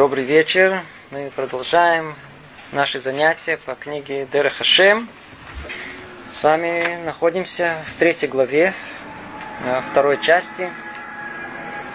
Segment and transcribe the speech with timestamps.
[0.00, 0.82] Добрый вечер.
[1.10, 2.14] Мы продолжаем
[2.72, 5.10] наши занятия по книге Дера Хашем.
[6.32, 8.72] С вами находимся в третьей главе,
[9.62, 10.72] э, второй части.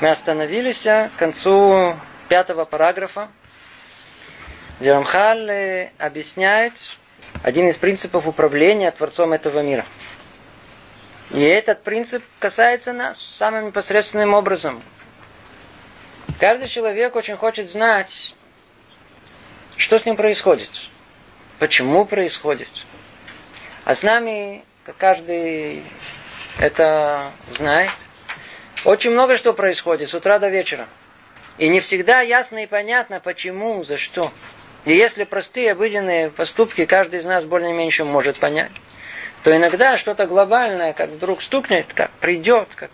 [0.01, 1.95] Мы остановились к концу
[2.29, 3.29] пятого параграфа,
[4.79, 6.73] где Рамхаль э, объясняет
[7.41, 9.83] один из принципов управления Творцом этого мира.
[11.31, 14.83] И этот принцип касается нас самым непосредственным образом.
[16.39, 18.35] Каждый человек очень хочет знать,
[19.77, 20.69] что с ним происходит,
[21.59, 22.69] почему происходит.
[23.85, 25.83] А с нами, как каждый
[26.59, 27.91] это знает,
[28.83, 30.87] очень много что происходит с утра до вечера.
[31.57, 34.29] И не всегда ясно и понятно, почему, за что.
[34.83, 38.71] И если простые, обыденные поступки каждый из нас более-менее может понять,
[39.43, 42.91] то иногда что-то глобальное, как вдруг стукнет, как придет, как...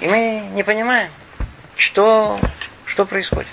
[0.00, 1.10] И мы не понимаем.
[1.76, 2.38] Что,
[2.86, 3.48] что происходит?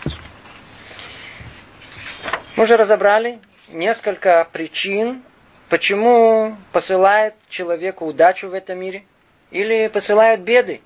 [2.56, 5.24] Мы уже разобрали несколько причин,
[5.70, 9.04] почему посылает человеку удачу в этом мире
[9.52, 10.82] или посылает беды.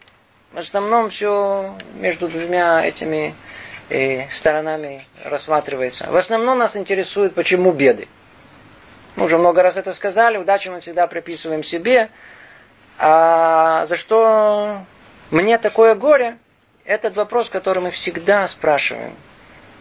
[0.52, 3.34] В основном все между двумя этими
[3.90, 6.12] э, сторонами рассматривается.
[6.12, 8.08] В основном нас интересует, почему беды.
[9.16, 12.10] Мы уже много раз это сказали, удачу мы всегда приписываем себе.
[13.00, 14.82] А за что
[15.32, 16.38] мне такое горе,
[16.86, 19.16] этот вопрос, который мы всегда спрашиваем.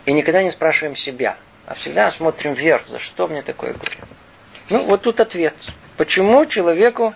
[0.05, 1.37] И никогда не спрашиваем себя,
[1.67, 3.99] а всегда смотрим вверх, за что мне такое горе.
[4.69, 5.55] Ну, вот тут ответ.
[5.97, 7.15] Почему человеку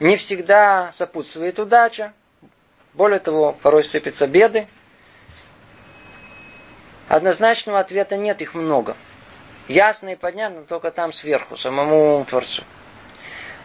[0.00, 2.12] не всегда сопутствует удача,
[2.94, 4.66] более того, порой сыпятся беды.
[7.08, 8.96] Однозначного ответа нет, их много.
[9.68, 12.62] Ясно и понятно только там сверху, самому Творцу.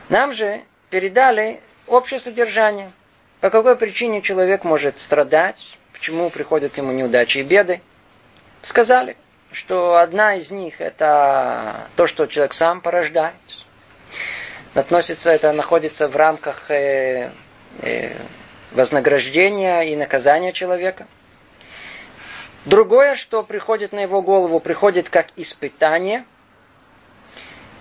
[0.09, 2.91] Нам же передали общее содержание–
[3.43, 7.81] по какой причине человек может страдать, почему приходят к нему неудачи и беды.
[8.61, 9.17] Сказали,
[9.51, 13.33] что одна из них это то, что человек сам порождает.
[14.75, 17.31] Относится, это находится в рамках э,
[17.81, 18.15] э,
[18.71, 21.05] вознаграждения и наказания человека.
[22.63, 26.23] Другое, что приходит на его голову, приходит как испытание.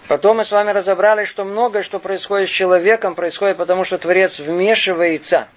[0.09, 4.39] Потом мы с вами разобрали, что многое, что происходит с человеком, происходит потому, что Творец
[4.39, 5.49] вмешивается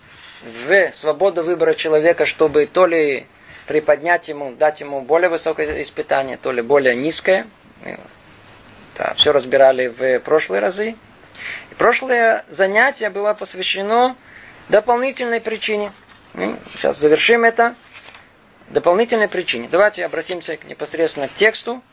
[0.43, 3.25] в свободу выбора человека, чтобы то ли
[3.67, 7.47] приподнять ему, дать ему более высокое испытание, то ли более низкое.
[8.97, 10.95] Да, все разбирали в прошлые разы.
[11.71, 14.15] И прошлое занятие было посвящено
[14.69, 15.91] дополнительной причине.
[16.75, 17.75] Сейчас завершим это.
[18.69, 19.67] Дополнительной причине.
[19.69, 21.83] Давайте обратимся непосредственно к тексту.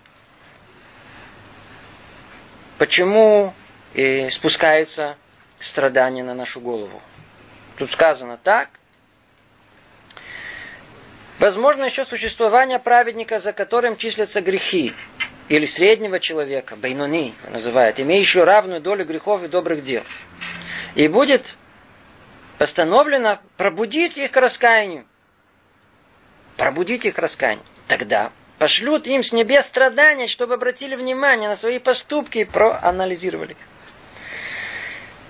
[2.83, 3.55] Почему
[3.95, 5.17] и спускается
[5.61, 7.01] страдание на нашу голову?
[7.77, 8.71] Тут сказано так.
[11.39, 14.97] Возможно еще существование праведника, за которым числятся грехи,
[15.49, 20.03] или среднего человека, байнуни называют, имеющего равную долю грехов и добрых дел.
[20.97, 21.55] И будет
[22.59, 25.07] постановлено пробудить их к раскаянию.
[26.57, 27.65] Пробудить их к раскаянию.
[27.87, 28.33] Тогда
[28.63, 33.57] пошлют им с небес страдания, чтобы обратили внимание на свои поступки и проанализировали.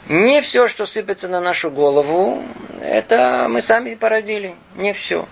[0.07, 2.45] Не все, что сыпется на нашу голову,
[2.83, 4.55] это мы сами породили.
[4.77, 5.27] Не все.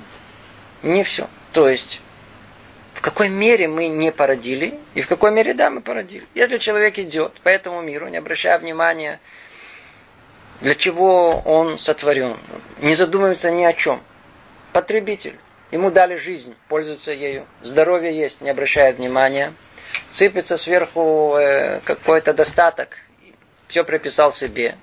[0.83, 1.29] Не все.
[1.53, 2.01] То есть,
[2.95, 6.27] в какой мере мы не породили, и в какой мере, да, мы породили.
[6.35, 9.21] Если человек идет по этому миру, не обращая внимания,
[10.63, 12.39] для чего он сотворен,
[12.81, 14.01] не задумывается ни о чем.
[14.73, 15.39] Потребитель.
[15.71, 17.47] Ему дали жизнь, пользуется ею.
[17.63, 19.55] Здоровье есть, не обращая внимания.
[20.11, 22.97] Сыпется сверху э, какой-то достаток,
[23.69, 24.77] все приписал себе.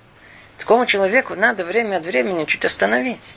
[0.58, 3.34] Такому человеку надо время от времени чуть остановить.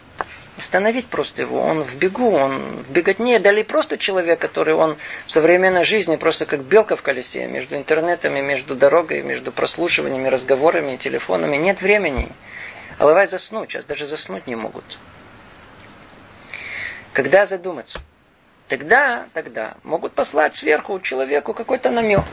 [0.57, 1.59] Остановить просто его.
[1.59, 3.39] Он в бегу, он в беготне.
[3.39, 4.97] Дали просто человек, который он
[5.27, 7.47] в современной жизни просто как белка в колесе.
[7.47, 11.57] Между интернетами, между дорогой, между прослушиваниями, разговорами, телефонами.
[11.57, 12.29] Нет времени.
[12.97, 13.71] А давай заснуть.
[13.71, 14.85] Сейчас даже заснуть не могут.
[17.13, 17.99] Когда задуматься?
[18.67, 22.23] Тогда, тогда могут послать сверху человеку какой-то намек.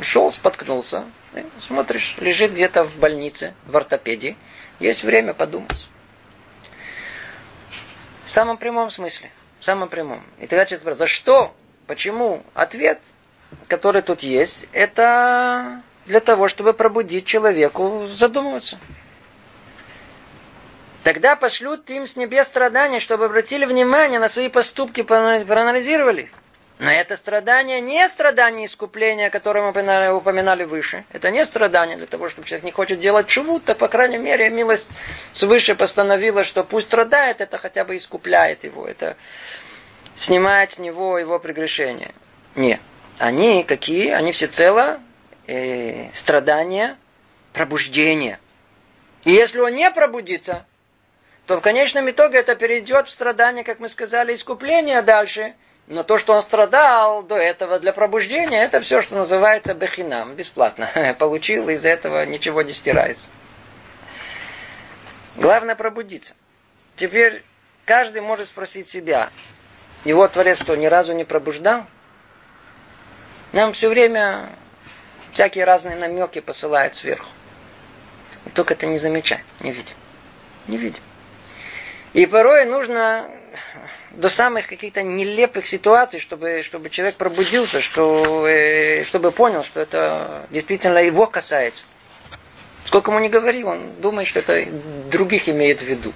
[0.00, 1.04] Шел, споткнулся,
[1.66, 4.36] Смотришь, лежит где-то в больнице, в ортопедии.
[4.80, 5.86] Есть время подумать.
[8.26, 9.30] В самом прямом смысле.
[9.60, 10.22] В самом прямом.
[10.38, 11.54] И тогда человек спрашивает, за что?
[11.86, 12.44] Почему?
[12.54, 13.00] Ответ,
[13.68, 18.78] который тут есть, это для того, чтобы пробудить человеку задумываться.
[21.04, 26.30] Тогда пошлют им с небес страдания, чтобы обратили внимание на свои поступки, проанализировали.
[26.78, 31.04] Но это страдание не страдание искупления, которое мы упоминали выше.
[31.12, 34.48] Это не страдание для того, чтобы человек не хочет делать чего то по крайней мере,
[34.48, 34.88] милость
[35.34, 38.86] свыше постановила, что пусть страдает, это хотя бы искупляет его.
[38.86, 39.18] Это
[40.16, 42.14] снимать с него его прегрешения.
[42.56, 42.80] Нет.
[43.18, 44.10] Они какие?
[44.10, 45.00] Они всецело
[45.46, 46.96] э, страдания,
[47.52, 48.40] пробуждения.
[49.24, 50.64] И если он не пробудится,
[51.46, 55.54] то в конечном итоге это перейдет в страдание, как мы сказали, искупление дальше.
[55.86, 61.14] Но то, что он страдал до этого для пробуждения, это все, что называется бехинам, бесплатно.
[61.18, 63.28] Получил, из этого ничего не стирается.
[65.36, 66.34] Главное пробудиться.
[66.96, 67.44] Теперь
[67.84, 69.30] каждый может спросить себя,
[70.04, 71.84] его Творец что, ни разу не пробуждал?
[73.52, 74.48] Нам все время
[75.34, 77.28] всякие разные намеки посылают сверху.
[78.46, 79.94] И только это не замечаем, не видим.
[80.66, 81.02] Не видим.
[82.14, 83.28] И порой нужно
[84.12, 90.46] до самых каких-то нелепых ситуаций, чтобы, чтобы человек пробудился, что, э, чтобы понял, что это
[90.50, 91.84] действительно его касается.
[92.84, 94.64] Сколько ему не говори, он думает, что это
[95.10, 96.12] других имеет в виду.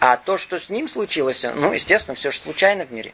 [0.00, 3.12] А то, что с ним случилось, ну, естественно, все же случайно в мире.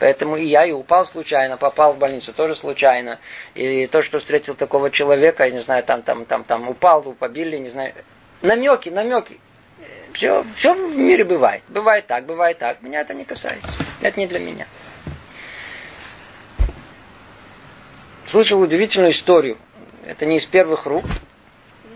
[0.00, 3.20] Поэтому и я и упал случайно, попал в больницу тоже случайно.
[3.54, 7.58] И то, что встретил такого человека, я не знаю, там, там, там, там упал, побили,
[7.58, 7.94] не знаю.
[8.42, 9.38] Намеки, намеки.
[10.18, 11.62] Все, все в мире бывает.
[11.68, 12.82] Бывает так, бывает так.
[12.82, 13.78] Меня это не касается.
[14.00, 14.66] Это не для меня.
[18.26, 19.58] Слышал удивительную историю.
[20.04, 21.04] Это не из первых рук,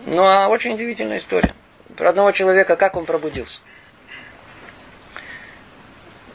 [0.07, 1.51] но очень удивительная история.
[1.97, 3.59] Про одного человека, как он пробудился.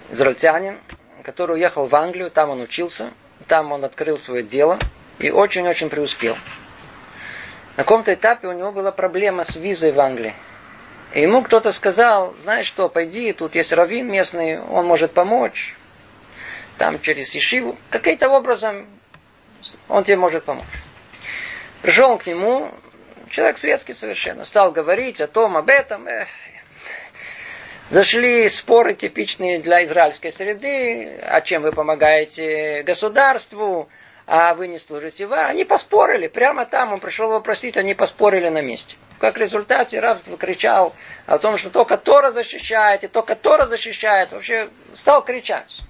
[0.09, 0.79] Израильтянин,
[1.23, 3.13] который уехал в Англию, там он учился,
[3.47, 4.77] там он открыл свое дело
[5.19, 6.35] и очень-очень преуспел.
[7.77, 10.35] На каком-то этапе у него была проблема с визой в Англии.
[11.17, 15.75] И ему кто-то сказал, знаешь что, пойди, тут есть раввин местный, он может помочь.
[16.77, 17.75] Там через Ишиву.
[17.89, 18.85] Каким-то образом
[19.89, 20.63] он тебе может помочь.
[21.81, 22.69] Пришел к нему,
[23.31, 26.07] человек светский совершенно, стал говорить о том, об этом.
[26.07, 26.27] Эх,
[27.89, 33.89] Зашли споры типичные для израильской среды, о чем вы помогаете государству,
[34.27, 38.61] а вы не служите в Они поспорили, прямо там он пришел вопросить, они поспорили на
[38.61, 38.97] месте.
[39.19, 40.93] Как результат, Раф кричал
[41.25, 44.31] о том, что только Тора защищает, и только Тора защищает.
[44.31, 45.81] Вообще стал кричать.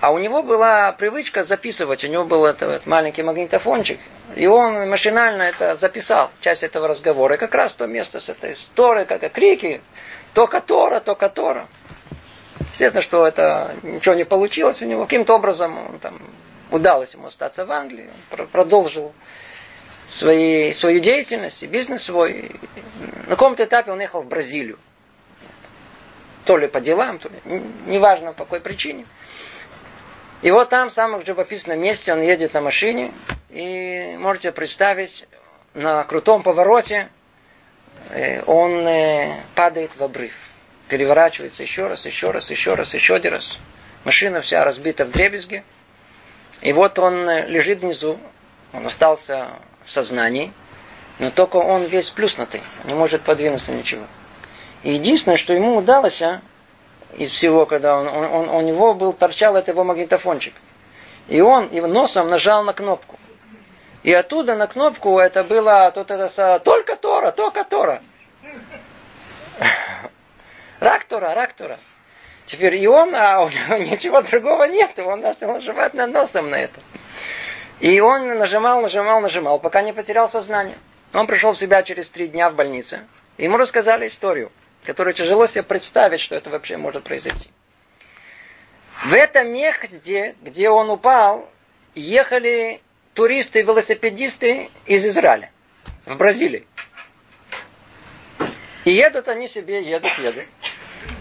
[0.00, 4.00] А у него была привычка записывать, у него был этот маленький магнитофончик,
[4.34, 7.36] и он машинально это записал, часть этого разговора.
[7.36, 9.80] И как раз то место с этой Торы, как и крики,
[10.34, 11.68] только Тора, только Тора.
[12.72, 15.04] Естественно, что это ничего не получилось у него.
[15.04, 16.18] Каким-то образом он там
[16.72, 19.12] удалось ему остаться в Англии, он продолжил
[20.12, 22.50] свои, свою деятельность и бизнес свой.
[23.24, 24.78] На каком-то этапе он ехал в Бразилию.
[26.44, 27.40] То ли по делам, то ли
[27.86, 29.06] неважно по какой причине.
[30.42, 33.12] И вот там, в самом живописном месте, он едет на машине,
[33.48, 35.26] и можете представить,
[35.72, 37.08] на крутом повороте
[38.10, 40.34] э, он э, падает в обрыв.
[40.88, 43.56] Переворачивается еще раз, еще раз, еще раз, еще один раз.
[44.04, 45.62] Машина вся разбита в дребезги.
[46.60, 48.18] И вот он э, лежит внизу,
[48.72, 50.52] он остался в сознании,
[51.18, 54.04] но только он весь плюснутый, не может подвинуться ничего.
[54.82, 56.40] И единственное, что ему удалось, а,
[57.16, 60.54] из всего, когда он, он, он, у него был, торчал это его магнитофончик.
[61.28, 63.18] И он его носом нажал на кнопку.
[64.02, 68.02] И оттуда на кнопку это было тут это, только Тора, только Тора.
[70.80, 71.78] Рак Тора, рак Тора.
[72.46, 76.80] Теперь и он, а у него ничего другого нет, он нажимает на носом на это.
[77.82, 80.78] И он нажимал, нажимал, нажимал, пока не потерял сознание.
[81.12, 83.06] Он пришел в себя через три дня в больнице.
[83.36, 84.50] И ему рассказали историю
[84.84, 87.50] которую тяжело себе представить, что это вообще может произойти.
[89.04, 91.48] В этом месте, где он упал,
[91.94, 92.80] ехали
[93.14, 95.50] туристы и велосипедисты из Израиля,
[96.06, 96.66] в Бразилии.
[98.84, 100.44] И едут они себе, едут, едут.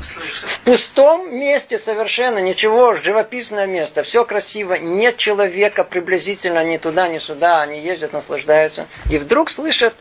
[0.01, 7.17] В пустом месте совершенно ничего, живописное место, все красиво, нет человека приблизительно ни туда, ни
[7.17, 8.87] сюда, они ездят, наслаждаются.
[9.09, 9.95] И вдруг слышат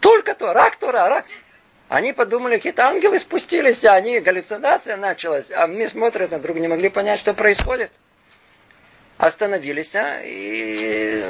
[0.00, 1.24] только то, рак, то, рак.
[1.88, 5.50] Они подумали, какие-то ангелы спустились, а они, галлюцинация началась.
[5.50, 7.90] А мы смотрят на друг, не могли понять, что происходит.
[9.18, 11.22] Остановились, а, и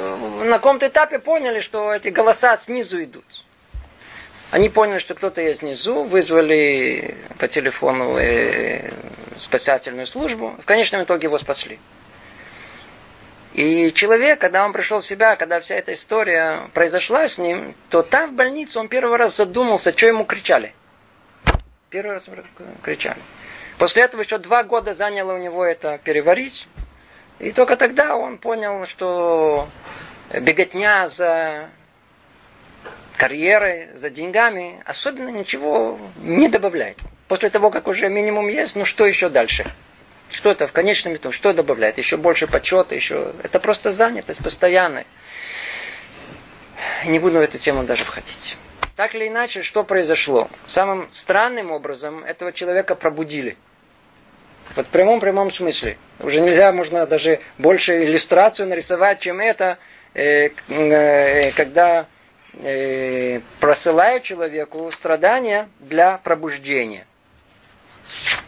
[0.45, 3.25] на каком-то этапе поняли, что эти голоса снизу идут.
[4.53, 8.91] Они поняли, что кто-то есть внизу, вызвали по телефону э,
[9.39, 10.55] спасательную службу.
[10.61, 11.79] В конечном итоге его спасли.
[13.55, 18.03] И человек, когда он пришел в себя, когда вся эта история произошла с ним, то
[18.03, 20.75] там в больнице он первый раз задумался, что ему кричали.
[21.89, 22.29] Первый раз
[22.83, 23.17] кричали.
[23.79, 26.67] После этого еще два года заняло у него это переварить.
[27.39, 29.67] И только тогда он понял, что
[30.31, 31.71] беготня за
[33.17, 36.97] карьерой, за деньгами особенно ничего не добавляет.
[37.27, 39.65] После того, как уже минимум есть, ну что еще дальше?
[40.31, 41.35] Что это в конечном итоге?
[41.35, 41.97] Что добавляет?
[41.97, 43.33] Еще больше почета, еще...
[43.43, 45.05] Это просто занятость постоянная.
[47.05, 48.57] Не буду в эту тему даже входить.
[48.95, 50.49] Так или иначе, что произошло?
[50.67, 53.57] Самым странным образом этого человека пробудили.
[54.75, 55.97] Вот в прямом-прямом смысле.
[56.19, 59.77] Уже нельзя, можно даже больше иллюстрацию нарисовать, чем это,
[60.13, 62.07] э, э, когда
[62.61, 67.05] э, просылают человеку страдания для пробуждения.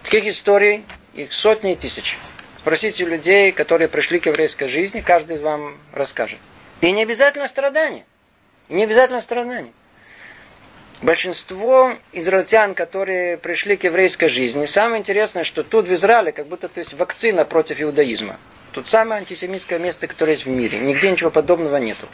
[0.03, 0.83] Таких историй
[1.13, 2.17] их сотни и тысячи.
[2.59, 6.39] Спросите людей, которые пришли к еврейской жизни, каждый вам расскажет.
[6.81, 8.05] И не обязательно страдания.
[8.69, 9.71] Не обязательно страдания.
[11.01, 16.67] Большинство израильтян, которые пришли к еврейской жизни, самое интересное, что тут в Израиле как будто
[16.67, 18.37] то есть вакцина против иудаизма.
[18.71, 20.79] Тут самое антисемитское место, которое есть в мире.
[20.79, 22.07] Нигде ничего подобного нету.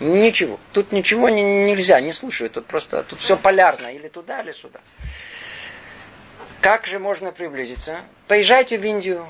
[0.00, 0.58] Ничего.
[0.72, 2.54] Тут ничего не, нельзя, не слушают.
[2.54, 3.88] Тут просто тут все полярно.
[3.88, 4.80] Или туда, или сюда.
[6.60, 8.00] Как же можно приблизиться?
[8.26, 9.26] Поезжайте в Индию,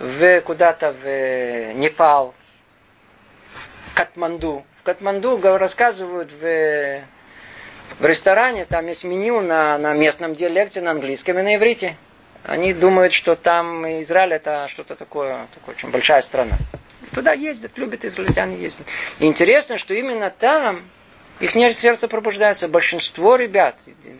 [0.00, 2.34] в куда-то в Непал,
[3.90, 4.64] в Катманду.
[4.80, 7.02] В Катманду рассказывают в,
[8.00, 11.96] в ресторане, там есть меню на, на местном диалекте, на английском и на иврите.
[12.44, 16.56] Они думают, что там Израиль это что-то такое, такое очень большая страна.
[17.16, 18.86] Туда ездят, любят израильтяне ездить.
[19.20, 20.82] И интересно, что именно там
[21.40, 22.68] их сердце пробуждается.
[22.68, 23.74] Большинство ребят,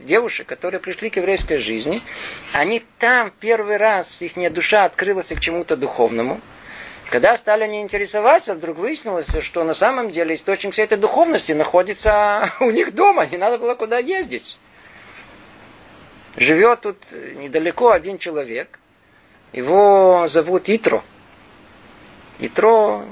[0.04, 2.00] девушек, которые пришли к еврейской жизни,
[2.54, 6.40] они там первый раз, их душа открылась к чему-то духовному.
[7.10, 12.50] Когда стали они интересоваться, вдруг выяснилось, что на самом деле источник всей этой духовности находится
[12.60, 14.56] у них дома, не надо было куда ездить.
[16.38, 18.78] Живет тут недалеко один человек,
[19.52, 21.04] его зовут Итро.
[22.38, 23.04] Итро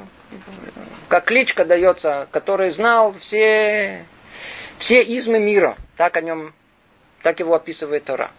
[1.09, 4.05] как кличка дается, который знал все,
[4.79, 5.77] все измы мира.
[5.97, 6.53] Так о нем,
[7.23, 8.31] так его описывает Тора.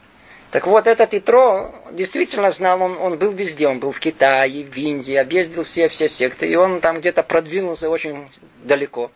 [0.51, 4.77] Так вот, этот Итро действительно знал, он, он был везде, он был в Китае, в
[4.77, 8.30] Индии, объездил все, все секты, и он там где-то продвинулся очень
[8.63, 9.12] далеко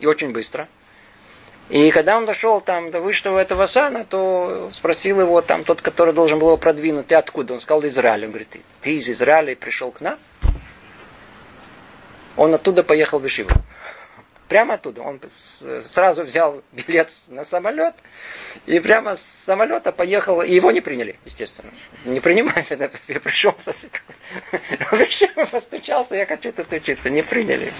[0.00, 0.68] и очень быстро.
[1.70, 6.12] И когда он дошел там до высшего этого сана, то спросил его там тот, который
[6.12, 7.54] должен был его продвинуть, ты откуда?
[7.54, 8.24] Он сказал, Израиль.
[8.24, 10.18] Он говорит, ты, из Израиля пришел к нам?
[12.36, 13.50] Он оттуда поехал в Ишиву.
[14.48, 15.00] Прямо оттуда.
[15.02, 15.20] Он
[15.82, 17.94] сразу взял билет на самолет
[18.66, 20.42] и прямо с самолета поехал.
[20.42, 21.70] И его не приняли, естественно.
[22.04, 22.70] Не принимают.
[23.08, 23.72] Я пришел со
[25.50, 27.08] постучался, я хочу тут учиться.
[27.08, 27.72] Не приняли.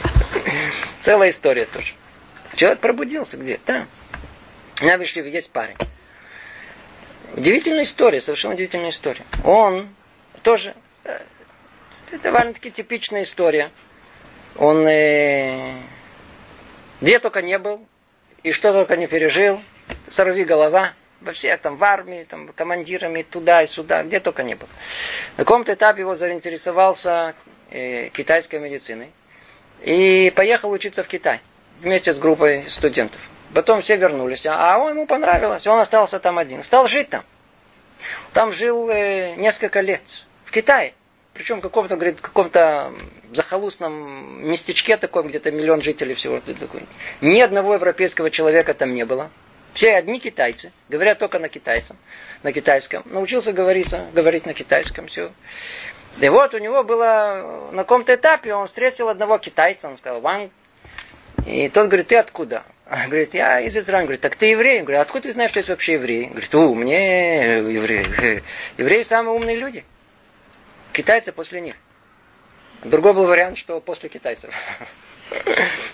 [1.01, 1.95] Целая история тоже.
[2.57, 3.59] Человек пробудился где?
[3.59, 3.87] Там.
[4.81, 5.77] У меня в Ишиве есть парень.
[7.35, 9.25] Удивительная история, совершенно удивительная история.
[9.45, 9.89] Он
[10.43, 11.19] тоже, э,
[12.11, 13.71] это довольно-таки типичная история.
[14.57, 15.77] Он э,
[17.01, 17.87] где только не был,
[18.43, 19.61] и что только не пережил,
[20.09, 24.55] сорви голова, во всех там в армии, там, командирами туда и сюда, где только не
[24.55, 24.69] был.
[25.37, 27.35] На каком-то этапе его заинтересовался
[27.71, 29.13] э, китайской медициной
[29.83, 31.41] и поехал учиться в Китай
[31.81, 33.21] вместе с группой студентов.
[33.55, 36.63] Потом все вернулись, а он ему понравилось, он остался там один.
[36.63, 37.25] Стал жить там.
[38.33, 40.03] Там жил э, несколько лет.
[40.45, 40.95] В Китае.
[41.35, 42.93] Причем каком-то, говорит, каком-то
[43.33, 46.41] захолустном местечке таком, где-то миллион жителей всего.
[46.41, 46.83] Такой.
[47.21, 49.31] Ни одного европейского человека там не было.
[49.73, 51.97] Все одни китайцы, говорят только на китайском.
[52.43, 53.03] На китайском.
[53.07, 55.33] Научился говорить, говорить на китайском, все.
[56.21, 60.51] И вот у него было на каком-то этапе, он встретил одного китайца, он сказал, Ван.
[61.47, 62.65] И тот говорит, ты откуда?
[63.07, 64.05] Говорит, я из Израиля.
[64.05, 64.81] Говорит, так ты еврей?
[64.81, 66.25] Говорит, откуда ты знаешь, что есть вообще евреи?
[66.25, 68.43] Говорит, у, мне евреи.
[68.77, 69.85] Евреи самые умные люди.
[70.93, 71.75] Китайцы после них.
[72.85, 74.53] Другой был вариант, что после китайцев.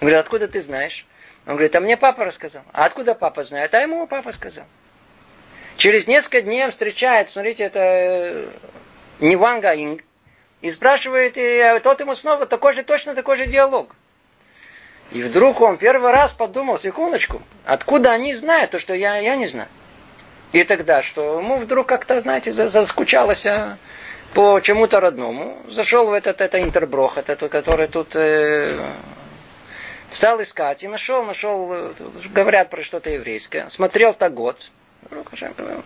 [0.00, 1.06] Говорит, откуда ты знаешь?
[1.46, 2.62] Он говорит, а мне папа рассказал.
[2.72, 3.72] А откуда папа знает?
[3.74, 4.64] А ему папа сказал.
[5.76, 8.48] Через несколько дней он встречает, смотрите, это э,
[9.20, 10.02] не Ванга Инг,
[10.60, 13.94] и спрашивает, и тот ему снова такой же, точно такой же диалог.
[15.12, 19.46] И вдруг он первый раз подумал, секундочку, откуда они знают то, что я, я не
[19.46, 19.68] знаю.
[20.52, 23.78] И тогда, что ему вдруг как-то, знаете, заскучалось а,
[24.34, 28.78] по чему-то родному, зашел в этот это интерброх, этот, который тут э,
[30.10, 31.92] стал искать и нашел, нашел, э,
[32.32, 34.70] говорят про что-то еврейское, смотрел так год,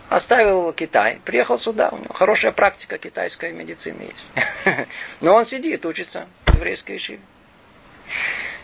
[0.09, 4.87] оставил Китай, приехал сюда, у него хорошая практика китайской медицины есть.
[5.21, 7.21] Но он сидит, учится в еврейской шиве.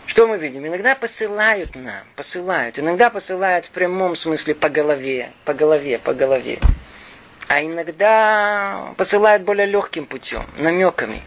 [0.06, 0.66] Что мы видим?
[0.66, 2.78] Иногда посылают нам, посылают.
[2.78, 6.58] Иногда посылают в прямом смысле по голове, по голове, по голове
[7.50, 11.20] а иногда посылают более легким путем, намеками.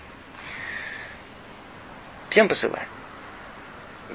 [2.29, 2.87] Всем посылают.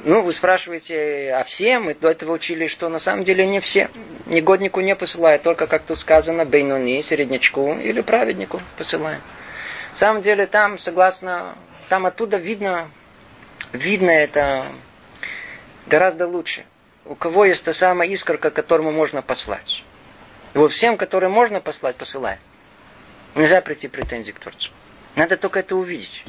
[0.05, 1.79] Ну, вы спрашиваете, а все?
[1.79, 3.91] Мы до этого учили, что на самом деле не все.
[4.25, 9.21] Негоднику не посылают, только, как тут сказано, бейнуни, середнячку или праведнику посылаем.
[9.91, 11.59] На самом деле там, согласно,
[11.91, 12.91] там оттуда видно,
[13.75, 14.65] видно это
[15.87, 16.65] гораздо лучше.
[17.05, 19.85] У кого есть та самая искорка, которому можно послать.
[20.55, 22.40] Вот всем, которым можно послать, посылаем.
[23.35, 24.71] Нельзя прийти претензии к Творцу.
[25.14, 26.25] Надо только это увидеть.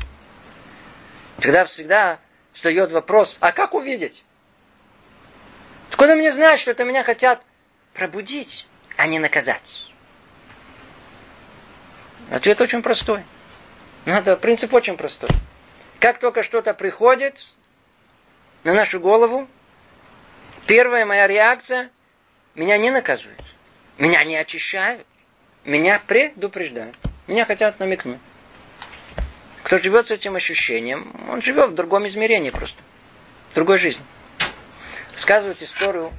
[1.40, 2.20] Тогда всегда
[2.54, 4.24] встает вопрос, а как увидеть?
[5.90, 7.42] Откуда мне знать, что это меня хотят
[7.94, 9.86] пробудить, а не наказать?
[12.30, 13.24] Ответ очень простой.
[14.06, 15.30] Надо, принцип очень простой.
[16.00, 17.54] Как только что-то приходит
[18.64, 19.48] на нашу голову,
[20.68, 21.90] первая моя реакция,
[22.56, 23.42] меня не наказывают,
[24.00, 25.06] меня не очищают,
[25.66, 26.96] меня предупреждают,
[27.28, 28.20] меня хотят намекнуть.
[29.64, 32.82] Кто живет с этим ощущением, он живет в другом измерении просто.
[33.52, 34.04] В другой жизни.
[35.14, 36.12] Рассказывают историю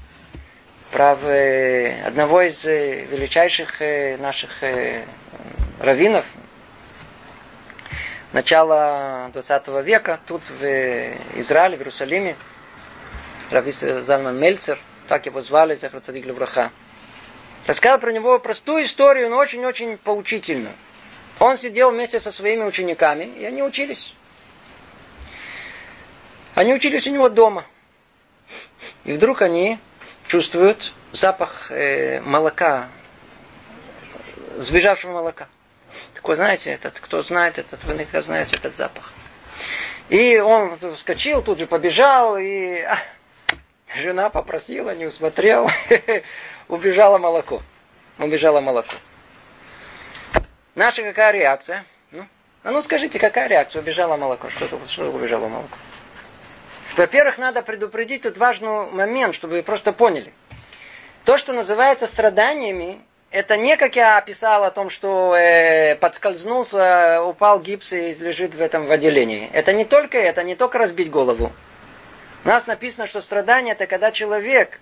[0.92, 4.62] про э, одного из э, величайших э, наших
[5.80, 6.26] раввинов
[8.32, 10.64] начала 20 века, тут в
[11.34, 12.37] Израиле, в Иерусалиме,
[13.50, 16.70] Равис Залман Мельцер, так его звали, Захарцадик Левраха.
[17.70, 20.74] Рассказал про него простую историю, но очень-очень поучительную.
[21.38, 24.12] Он сидел вместе со своими учениками, и они учились.
[26.56, 27.64] Они учились у него дома.
[29.04, 29.78] И вдруг они
[30.26, 32.88] чувствуют запах э, молока,
[34.56, 35.46] сбежавшего молока.
[36.14, 39.12] Такой, знаете, этот, кто знает этот, вы наверняка знаете этот запах.
[40.08, 42.98] И он вскочил, тут же побежал, и а,
[43.97, 45.70] жена попросила, не усмотрел,
[46.68, 47.62] убежало молоко.
[48.18, 48.94] Убежало молоко.
[50.75, 51.85] Наша какая реакция?
[52.11, 52.26] Ну,
[52.62, 53.80] а ну скажите, какая реакция?
[53.82, 54.49] Убежало молоко.
[54.50, 55.76] Что, что убежало молоко?
[56.97, 60.32] Во-первых, надо предупредить тут важный момент, чтобы вы просто поняли.
[61.25, 67.61] То, что называется страданиями, это не как я описал о том, что э, подскользнулся, упал
[67.61, 69.49] гипс и лежит в этом в отделении.
[69.52, 71.53] Это не только это, не только разбить голову.
[72.44, 74.81] У нас написано, что страдание это когда человек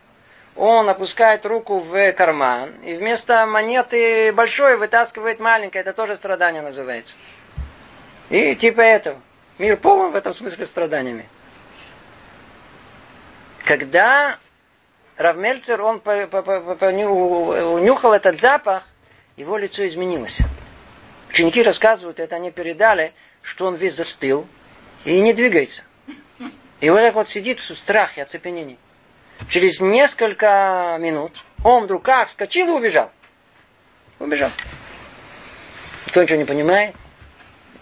[0.54, 7.14] он опускает руку в карман, и вместо монеты большой вытаскивает маленькое, это тоже страдание называется.
[8.30, 9.20] И типа этого.
[9.58, 11.28] Мир полон в этом смысле страданиями.
[13.64, 14.38] Когда
[15.16, 18.84] Равмельцер, он унюхал этот запах,
[19.36, 20.40] его лицо изменилось.
[21.28, 24.46] Ученики рассказывают, это они передали, что он весь застыл
[25.04, 25.82] и не двигается.
[26.80, 28.78] И вот так вот сидит в страхе, оцепенении.
[29.48, 31.32] Через несколько минут
[31.64, 33.10] он вдруг как вскочил и убежал.
[34.18, 34.50] Убежал.
[36.06, 36.94] Никто ничего не понимает.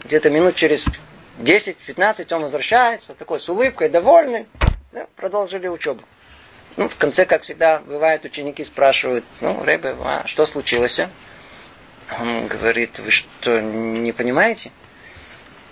[0.04, 0.84] Где-то минут через
[1.38, 4.46] 10-15 он возвращается, такой с улыбкой, довольный.
[4.92, 6.02] Да, продолжили учебу.
[6.76, 11.00] Ну, в конце, как всегда, бывает, ученики спрашивают, ну, Рэбе, а что случилось?
[12.20, 14.70] Он говорит, вы что, не понимаете?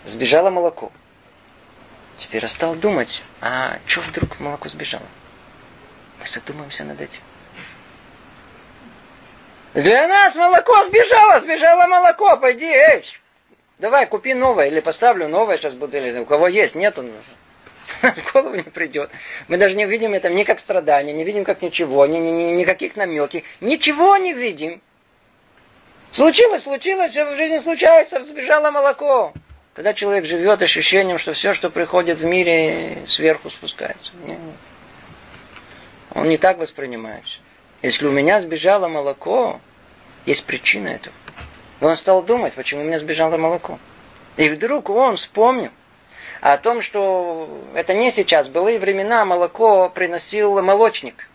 [0.06, 0.90] Сбежало молоко.
[2.24, 5.04] Теперь я стал думать, а что вдруг молоко сбежало?
[6.18, 7.20] Мы задумаемся над этим.
[9.74, 13.04] Для нас молоко сбежало, сбежало молоко, пойди, эй,
[13.78, 17.04] давай, купи новое, или поставлю новое, сейчас буду, или у кого есть, нету,
[18.02, 19.10] в голову не придет.
[19.48, 22.52] Мы даже не видим это ни как страдание, не видим как ничего, ни, ни, ни,
[22.52, 24.80] никаких намеки, ничего не видим.
[26.10, 29.34] Случилось, случилось, все в жизни случается, сбежало молоко.
[29.74, 34.12] Когда человек живет ощущением, что все, что приходит в мире, сверху спускается.
[36.14, 37.40] Он не так воспринимает все.
[37.82, 39.60] Если у меня сбежало молоко,
[40.26, 41.14] есть причина этого.
[41.80, 43.80] И он стал думать, почему у меня сбежало молоко.
[44.36, 45.72] И вдруг он вспомнил
[46.40, 51.28] о том, что это не сейчас, былые времена молоко приносил молочник.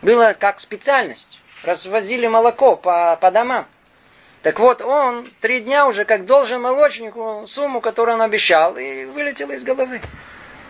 [0.00, 1.40] Было как специальность.
[1.64, 3.66] Развозили молоко по, по домам.
[4.48, 9.50] Так вот, он три дня уже как должен молочнику сумму, которую он обещал, и вылетел
[9.50, 10.00] из головы.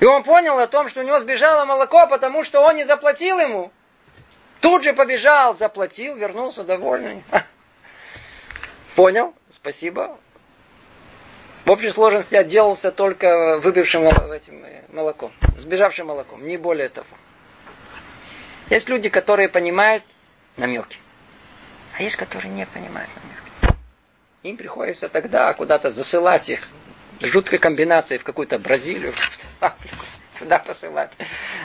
[0.01, 3.39] И он понял о том, что у него сбежало молоко, потому что он не заплатил
[3.39, 3.71] ему.
[4.61, 7.23] Тут же побежал, заплатил, вернулся довольный.
[8.97, 9.33] Понял?
[9.49, 10.19] Спасибо.
[11.65, 17.07] В общей сложности отделался только выбившим этим э, молоком, сбежавшим молоком, не более того.
[18.71, 20.03] Есть люди, которые понимают
[20.57, 20.99] намеки,
[21.97, 23.48] а есть, которые не понимают намеки.
[24.43, 26.61] Им приходится тогда куда-то засылать их
[27.21, 30.05] жуткой комбинацией в какую-то Бразилию, в Африку,
[30.39, 31.11] сюда посылать,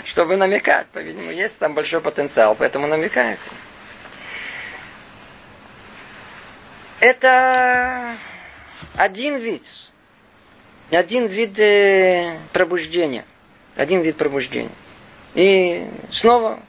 [0.05, 0.87] чтобы намекать.
[0.87, 3.39] По-видимому, есть там большой потенциал, поэтому намекают.
[6.99, 8.15] Это
[8.95, 9.67] один вид,
[10.91, 13.25] один вид э, пробуждения.
[13.75, 14.71] один вид пробуждения.
[15.35, 16.59] И снова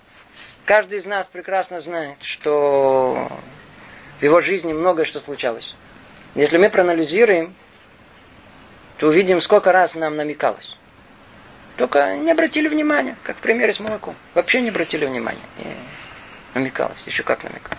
[0.64, 3.30] каждый из нас прекрасно знает, что
[4.18, 5.74] в его жизни многое что случалось.
[6.34, 7.54] Если мы проанализируем,
[8.98, 10.76] то увидим, сколько раз нам намекалось.
[11.76, 14.14] Только не обратили внимания, как в примере с молоком.
[14.34, 15.40] Вообще не обратили внимания.
[15.58, 15.66] И
[16.54, 17.78] намекалось, еще как намекалось.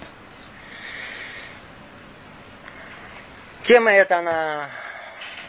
[3.63, 4.69] Тема эта, она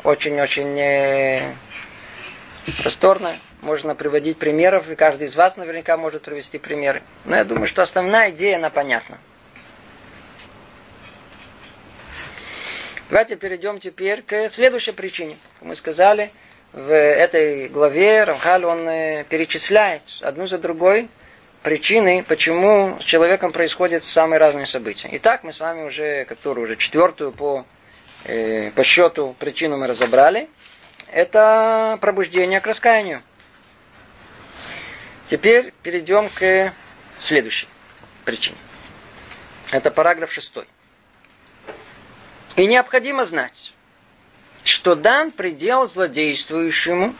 [0.02, 1.52] очень-очень э,
[2.78, 3.40] просторная.
[3.60, 7.02] Можно приводить примеров, и каждый из вас наверняка может привести примеры.
[7.24, 9.18] Но я думаю, что основная идея, она понятна.
[13.08, 15.36] Давайте перейдем теперь к следующей причине.
[15.60, 16.32] Мы сказали,
[16.72, 21.08] в этой главе Рамхаль, он э, перечисляет одну за другой
[21.62, 25.08] причины, почему с человеком происходят самые разные события.
[25.12, 27.64] Итак, мы с вами уже, которую уже четвертую по,
[28.24, 30.48] э, по счету причину мы разобрали.
[31.06, 33.22] Это пробуждение к раскаянию.
[35.28, 36.72] Теперь перейдем к
[37.18, 37.68] следующей
[38.24, 38.56] причине.
[39.70, 40.66] Это параграф шестой.
[42.56, 43.72] И необходимо знать,
[44.64, 47.14] что дан предел злодействующему,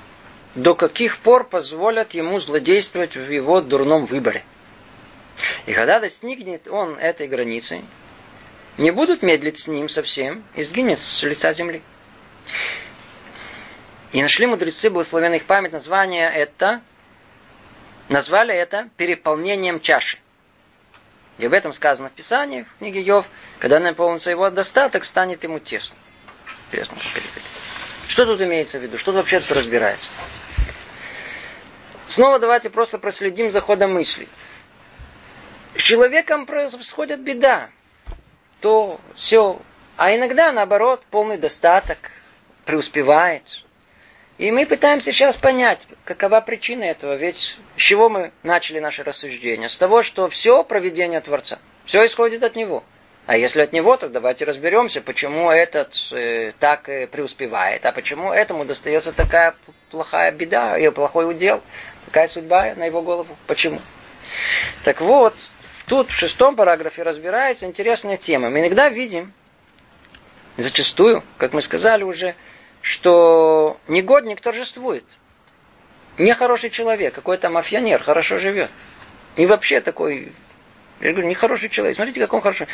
[0.55, 4.43] до каких пор позволят ему злодействовать в его дурном выборе.
[5.67, 7.83] И когда достигнет он этой границы,
[8.79, 11.83] не будут медлить с ним совсем и сгинет с лица земли.
[14.13, 16.81] И нашли мудрецы благословенных память название это,
[18.09, 20.19] назвали это переполнением чаши.
[21.39, 23.27] И об этом сказано в Писании, в книге Йов,
[23.59, 25.97] когда наполнится его достаток, станет ему тесно.
[26.69, 26.97] Интересно,
[28.09, 28.97] Что тут имеется в виду?
[28.97, 30.11] Что тут вообще тут разбирается?
[32.07, 34.29] Снова давайте просто проследим за ходом мыслей.
[35.77, 37.69] С человеком происходит беда.
[38.61, 39.61] То все.
[39.97, 41.99] А иногда, наоборот, полный достаток,
[42.65, 43.66] преуспевает.
[44.39, 47.15] И мы пытаемся сейчас понять, какова причина этого.
[47.15, 49.69] Ведь с чего мы начали наше рассуждение?
[49.71, 51.59] С того, что все проведение Творца.
[51.87, 52.85] Все исходит от Него.
[53.27, 58.33] А если от Него, то давайте разберемся, почему этот э, так э, преуспевает, а почему
[58.33, 59.57] этому достается такая
[59.91, 61.61] плохая беда, и плохой удел,
[62.05, 63.37] такая судьба на его голову.
[63.49, 63.81] Почему?
[64.85, 65.35] Так вот,
[65.89, 68.49] тут в шестом параграфе разбирается интересная тема.
[68.49, 69.33] Мы иногда видим,
[70.57, 72.37] зачастую, как мы сказали уже,
[72.87, 75.05] что негодник торжествует.
[76.19, 78.71] Нехороший человек, какой-то мафионер, хорошо живет.
[79.35, 80.33] И вообще такой,
[81.01, 81.97] я говорю, нехороший человек.
[81.97, 82.69] Смотрите, как он хороший.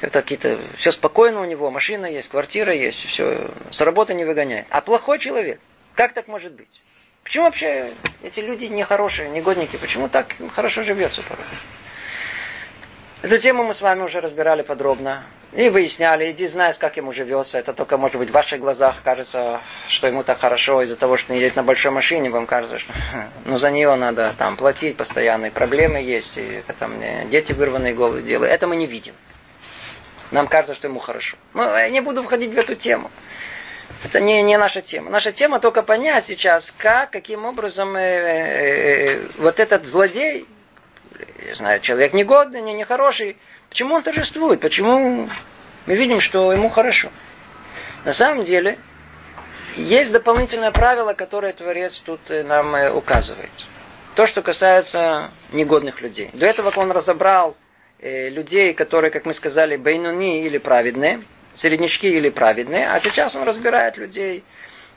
[0.00, 4.66] Как-то какие-то, все спокойно у него, машина есть, квартира есть, все, с работы не выгоняет.
[4.70, 5.60] А плохой человек,
[5.94, 6.80] как так может быть?
[7.22, 7.92] Почему вообще
[8.24, 11.44] эти люди нехорошие, негодники, почему так хорошо живется порой?
[13.26, 15.24] Эту тему мы с вами уже разбирали подробно.
[15.52, 17.58] И выясняли, иди знаешь, как ему живется.
[17.58, 21.32] Это только, может быть, в ваших глазах кажется, что ему так хорошо из-за того, что
[21.32, 22.92] не едет на большой машине, вам кажется, что
[23.44, 26.92] ну, за нее надо там платить постоянно, и проблемы есть, и это, там
[27.28, 28.52] дети вырванные головы делают.
[28.52, 29.14] Это мы не видим.
[30.30, 31.36] Нам кажется, что ему хорошо.
[31.52, 33.10] Но я не буду входить в эту тему.
[34.04, 35.10] Это не, не наша тема.
[35.10, 40.46] Наша тема только понять сейчас, как, каким образом э, э, э, вот этот злодей,
[41.46, 43.36] я знаю, человек негодный, не нехороший,
[43.68, 45.28] почему он торжествует, почему
[45.86, 47.08] мы видим, что ему хорошо.
[48.04, 48.78] На самом деле,
[49.76, 53.50] есть дополнительное правило, которое Творец тут э, нам э, указывает.
[54.14, 56.30] То, что касается негодных людей.
[56.32, 57.56] До этого он разобрал
[58.00, 61.22] э, людей, которые, как мы сказали, бейнуни или праведные,
[61.54, 64.42] среднячки или праведные, а сейчас он разбирает людей,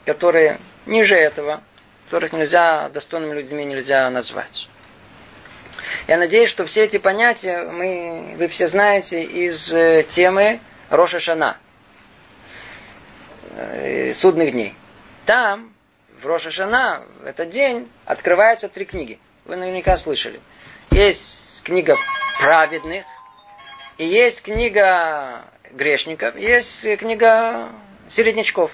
[0.05, 1.61] которые ниже этого,
[2.05, 4.67] которых нельзя, достойными людьми нельзя назвать.
[6.07, 11.57] Я надеюсь, что все эти понятия мы, вы все знаете из э, темы Роша Шана,
[13.55, 14.73] э, судных дней.
[15.25, 15.73] Там,
[16.21, 19.19] в Роша Шана, в этот день, открываются три книги.
[19.45, 20.39] Вы наверняка слышали.
[20.91, 21.95] Есть книга
[22.39, 23.05] праведных,
[23.97, 27.69] и есть книга грешников, есть книга
[28.07, 28.71] середнячков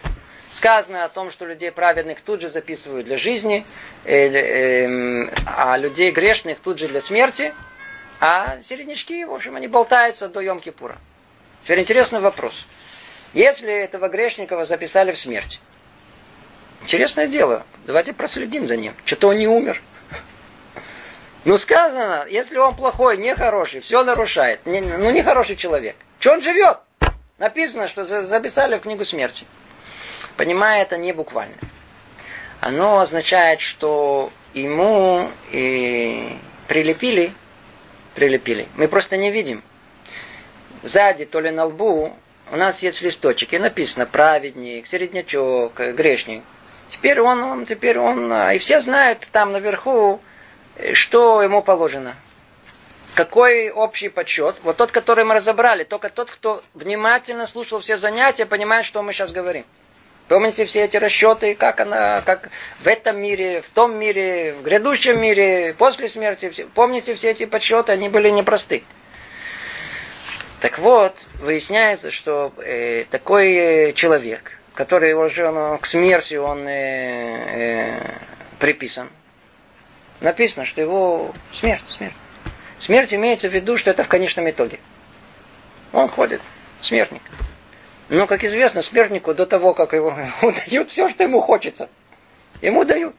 [0.55, 3.65] сказано о том, что людей праведных тут же записывают для жизни,
[4.05, 7.53] э, э, а людей грешных тут же для смерти,
[8.21, 10.95] а середнячки, в общем, они болтаются до Йом-Кипура.
[11.63, 12.65] Теперь интересный вопрос.
[13.33, 15.59] Если этого грешника записали в смерть,
[16.81, 18.93] интересное дело, давайте проследим за ним.
[19.03, 19.81] Что-то он не умер.
[21.43, 25.97] Ну, сказано, если он плохой, нехороший, все нарушает, не, ну, нехороший человек.
[26.19, 26.79] Что он живет?
[27.37, 29.45] Написано, что записали в книгу смерти
[30.37, 31.55] понимая это не буквально.
[32.59, 37.33] Оно означает, что ему и прилепили,
[38.15, 38.67] прилепили.
[38.75, 39.63] Мы просто не видим.
[40.81, 42.15] Сзади, то ли на лбу,
[42.51, 46.43] у нас есть листочек, и написано праведник, середнячок, грешник.
[46.89, 50.21] Теперь он, он, теперь он, а, и все знают там наверху,
[50.93, 52.15] что ему положено.
[53.15, 54.57] Какой общий подсчет?
[54.63, 59.13] Вот тот, который мы разобрали, только тот, кто внимательно слушал все занятия, понимает, что мы
[59.13, 59.65] сейчас говорим.
[60.27, 65.21] Помните все эти расчеты, как она, как в этом мире, в том мире, в грядущем
[65.21, 66.65] мире, после смерти.
[66.73, 68.83] Помните все эти подсчеты, они были непросты.
[70.61, 76.71] Так вот, выясняется, что э, такой э, человек, который уже ну, к смерти он э,
[76.71, 77.99] э,
[78.57, 79.09] приписан,
[80.21, 82.15] написано, что его смерть, смерть.
[82.79, 84.79] Смерть имеется в виду, что это в конечном итоге.
[85.93, 86.41] Он ходит,
[86.81, 87.21] смертник.
[88.09, 91.89] Но, как известно, смертнику до того, как его дают все, что ему хочется.
[92.61, 93.15] Ему дают.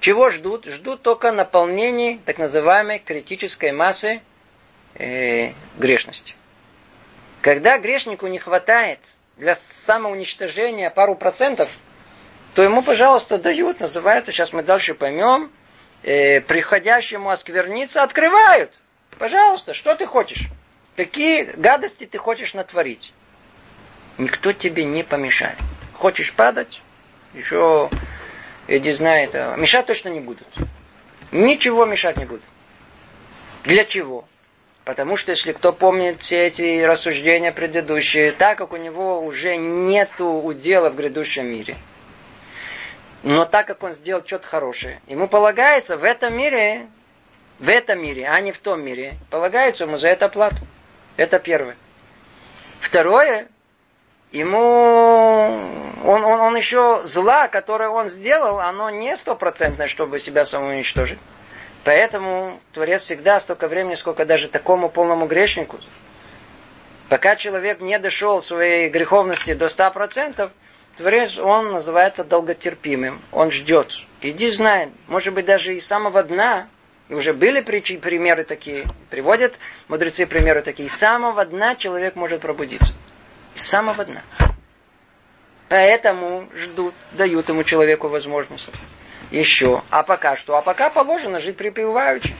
[0.00, 0.66] Чего ждут?
[0.66, 4.20] Ждут только наполнения так называемой критической массы
[4.94, 6.34] э, грешности.
[7.40, 9.00] Когда грешнику не хватает
[9.36, 11.68] для самоуничтожения пару процентов,
[12.54, 15.50] то ему, пожалуйста, дают, называется, сейчас мы дальше поймем,
[16.02, 18.70] э, приходящему оскверниться открывают.
[19.18, 20.48] Пожалуйста, что ты хочешь?
[20.96, 23.12] Какие гадости ты хочешь натворить?
[24.18, 25.56] Никто тебе не помешает.
[25.94, 26.82] Хочешь падать?
[27.34, 27.88] Еще,
[28.92, 30.46] знаю, это, мешать точно не будут.
[31.30, 32.44] Ничего мешать не будут.
[33.64, 34.26] Для чего?
[34.84, 40.26] Потому что, если кто помнит все эти рассуждения предыдущие, так как у него уже нету
[40.26, 41.76] удела в грядущем мире,
[43.22, 46.88] но так как он сделал что-то хорошее, ему полагается в этом мире,
[47.60, 50.56] в этом мире, а не в том мире, полагается ему за это плату.
[51.16, 51.76] Это первое.
[52.80, 53.46] Второе,
[54.32, 55.60] ему
[56.04, 61.18] он, он, он еще зла, которое он сделал, оно не стопроцентное, чтобы себя самоуничтожить.
[61.84, 65.78] Поэтому Творец всегда столько времени, сколько даже такому полному грешнику.
[67.08, 70.50] Пока человек не дошел в своей греховности до ста процентов,
[70.96, 73.20] Творец, он называется долготерпимым.
[73.32, 73.92] Он ждет.
[74.20, 76.68] Иди знай, может быть, даже и самого дна,
[77.08, 79.54] и уже были притчи, примеры такие, приводят
[79.88, 82.92] мудрецы примеры такие, с самого дна человек может пробудиться.
[83.54, 84.22] С самого дна.
[85.68, 88.68] Поэтому ждут, дают ему человеку возможность.
[89.30, 89.82] Еще.
[89.90, 90.56] А пока что?
[90.56, 92.34] А пока положено жить припеваючи.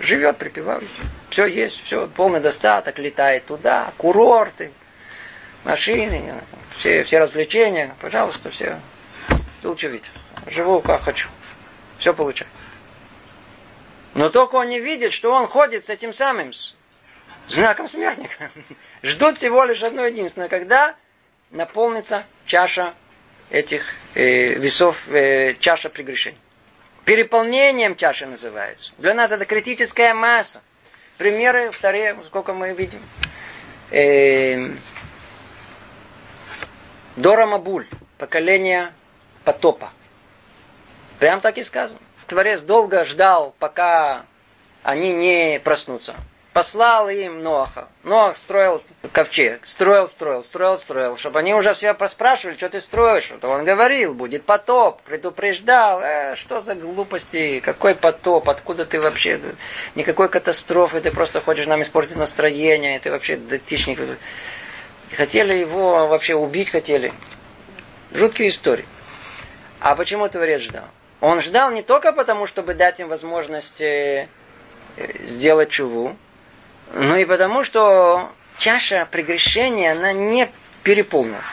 [0.00, 0.88] Живет припеваючи.
[1.30, 4.72] Все есть, все, полный достаток, летает туда, курорты,
[5.64, 6.34] машины,
[6.78, 8.80] все, все развлечения, пожалуйста, все.
[9.62, 10.04] Лучше вид.
[10.46, 11.28] Живу как хочу.
[11.98, 12.50] Все получаю.
[14.14, 16.74] Но только он не видит, что он ходит с этим самым, с
[17.48, 18.50] знаком смертника.
[19.04, 20.96] Ждут всего лишь одно единственное, когда
[21.50, 22.94] наполнится чаша
[23.50, 26.38] этих э, весов, э, чаша прегрешений.
[27.04, 28.92] Переполнением чаши называется.
[28.96, 30.62] Для нас это критическая масса.
[31.18, 33.00] Примеры вторые, сколько мы видим.
[33.90, 34.70] Э,
[37.16, 37.86] Дора Мабуль,
[38.16, 38.90] поколение
[39.44, 39.92] потопа.
[41.18, 42.00] Прям так и сказано.
[42.26, 44.24] Творец долго ждал, пока
[44.82, 46.16] они не проснутся
[46.54, 47.88] послал им Ноаха.
[48.04, 53.24] Ноах строил ковчег, строил, строил, строил, строил, чтобы они уже все поспрашивали, что ты строишь.
[53.24, 56.00] что он говорил, будет потоп, предупреждал.
[56.00, 59.40] Э, что за глупости, какой потоп, откуда ты вообще,
[59.96, 63.98] никакой катастрофы, ты просто хочешь нам испортить настроение, ты вообще дотичник.
[65.16, 67.12] Хотели его вообще убить хотели.
[68.12, 68.86] Жуткие истории.
[69.80, 70.84] А почему Творец ждал?
[71.20, 74.28] Он ждал не только потому, чтобы дать им возможность э,
[74.96, 76.16] сделать чуву,
[76.92, 80.48] ну и потому, что чаша прегрешения, она не
[80.82, 81.44] переполнилась.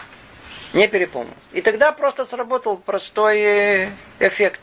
[0.73, 1.47] Не переполнилась.
[1.51, 3.89] И тогда просто сработал простой
[4.19, 4.59] эффект.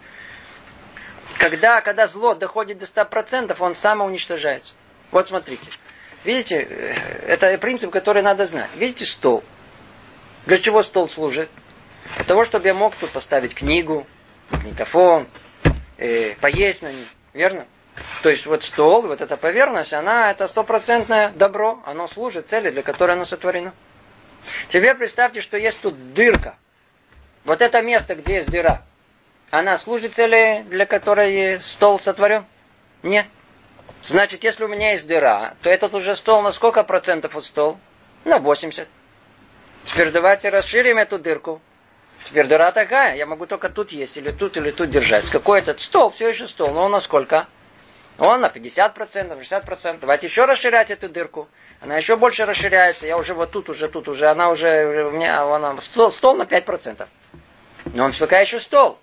[1.39, 4.73] Когда, когда зло доходит до 100%, он самоуничтожается.
[5.11, 5.71] Вот смотрите.
[6.25, 6.95] Видите, э,
[7.27, 8.71] это принцип, который надо знать.
[8.75, 9.45] Видите стол?
[10.47, 11.49] Для чего стол служит?
[12.17, 14.07] Для того, чтобы я мог тут поставить книгу,
[14.51, 15.29] магнитофон,
[15.97, 17.07] э, поесть на ней.
[17.35, 17.67] Верно?
[18.23, 22.83] То есть вот стол, вот эта поверхность, она это стопроцентное добро, оно служит цели, для
[22.83, 23.73] которой оно сотворено.
[24.69, 26.57] Тебе представьте, что есть тут дырка.
[27.45, 28.83] Вот это место, где есть дыра.
[29.51, 32.45] Она служит цели, для которой стол сотворен?
[33.03, 33.27] Нет.
[34.03, 37.79] Значит, если у меня есть дыра, то этот уже стол на сколько процентов от стол?
[38.25, 38.87] На 80.
[39.85, 41.61] Теперь давайте расширим эту дырку.
[42.27, 45.25] Теперь дыра такая, я могу только тут есть, или тут, или тут держать.
[45.31, 46.11] Какой этот стол?
[46.11, 47.47] Все еще стол, но он на сколько?
[48.19, 49.99] Он на 50%, 60%.
[50.01, 51.49] Давайте еще расширять эту дырку.
[51.81, 53.07] Она еще больше расширяется.
[53.07, 56.43] Я уже вот тут, уже тут, уже она уже у меня она, стол, стол на
[56.43, 57.07] 5%.
[57.87, 58.99] Но он пока еще стол.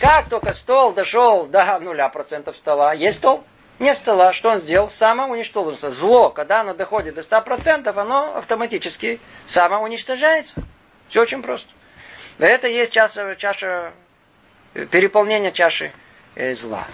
[0.00, 3.44] Как только стол дошел до нуля процентов стола, есть стол?
[3.78, 4.32] Нет стола.
[4.32, 4.88] Что он сделал?
[4.88, 5.90] Самоуничтожился.
[5.90, 10.62] Зло, когда оно доходит до 100%, оно автоматически самоуничтожается.
[11.10, 11.68] Все очень просто.
[12.38, 13.92] Это есть чаша, чаша
[14.90, 15.92] переполнения чаши
[16.34, 16.86] э, зла.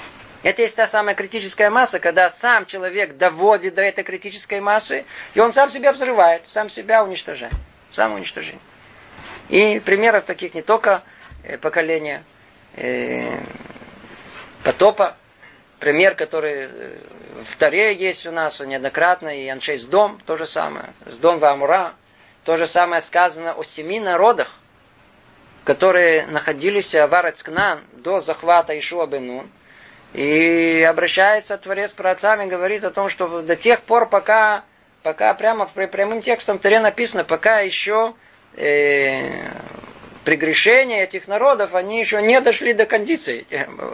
[0.42, 5.40] Это есть та самая критическая масса, когда сам человек доводит до этой критической массы, и
[5.40, 7.54] он сам себя взрывает, сам себя уничтожает.
[7.92, 8.60] Самоуничтожение.
[9.48, 11.02] И примеров таких не только
[11.44, 12.24] э, поколения
[12.74, 13.38] э,
[14.64, 15.16] потопа,
[15.78, 16.98] пример, который э,
[17.48, 21.94] в Таре есть у нас неоднократно, и Аншей дом, то же самое, с дом Вамура,
[22.44, 24.50] то же самое сказано о семи народах,
[25.64, 29.48] которые находились в Арецкнан до захвата Ишуа Бенун,
[30.14, 34.64] и обращается Творец к праотцам и говорит о том, что до тех пор, пока,
[35.02, 38.14] пока прямо прямым текстом в Таре написано, пока еще
[38.54, 39.30] э,
[40.24, 43.46] прегрешения этих народов, они еще не дошли до кондиции.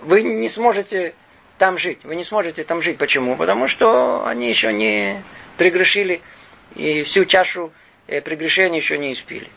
[0.03, 1.15] Вы не сможете
[1.57, 2.01] там жить.
[2.05, 2.99] Вы не сможете там жить.
[2.99, 3.37] Почему?
[3.37, 5.23] Потому что они еще не
[5.57, 6.21] прегрешили
[6.75, 7.73] и всю чашу
[8.09, 9.49] э, прегрешений еще не испили.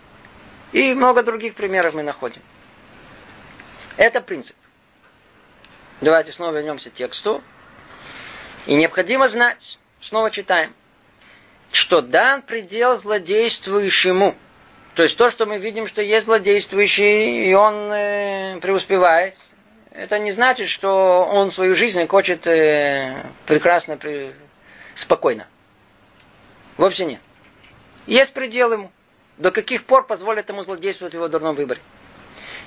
[0.73, 2.41] И много других примеров мы находим.
[3.97, 4.55] Это принцип.
[6.01, 7.43] Давайте снова вернемся к тексту.
[8.65, 10.73] И необходимо знать, снова читаем,
[11.71, 14.35] что дан предел злодействующему.
[14.95, 19.35] То есть то, что мы видим, что есть злодействующий, и он э, преуспевает,
[19.91, 24.33] это не значит, что он свою жизнь хочет э, прекрасно, при...
[24.95, 25.47] спокойно.
[26.77, 27.21] Вовсе нет.
[28.07, 28.91] Есть предел ему.
[29.37, 31.79] До каких пор позволит ему злодействовать в его дурном выборе.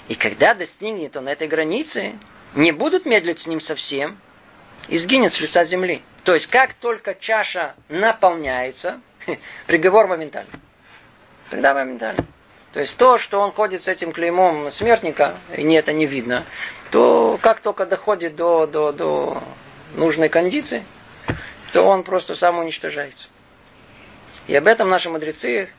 [0.09, 2.15] И когда достигнет он этой границы,
[2.55, 4.19] не будут медлить с ним совсем
[4.89, 5.07] и с
[5.41, 6.03] лица земли.
[6.25, 9.01] То есть, как только чаша наполняется,
[9.67, 10.51] приговор моментально.
[11.51, 12.25] Тогда моментально.
[12.73, 16.45] То есть то, что он ходит с этим клеймом смертника, и не это не видно,
[16.91, 19.43] то как только доходит до, до, до
[19.95, 20.85] нужной кондиции,
[21.73, 23.29] то он просто сам уничтожается.
[24.47, 25.71] И об этом наши мудрецы,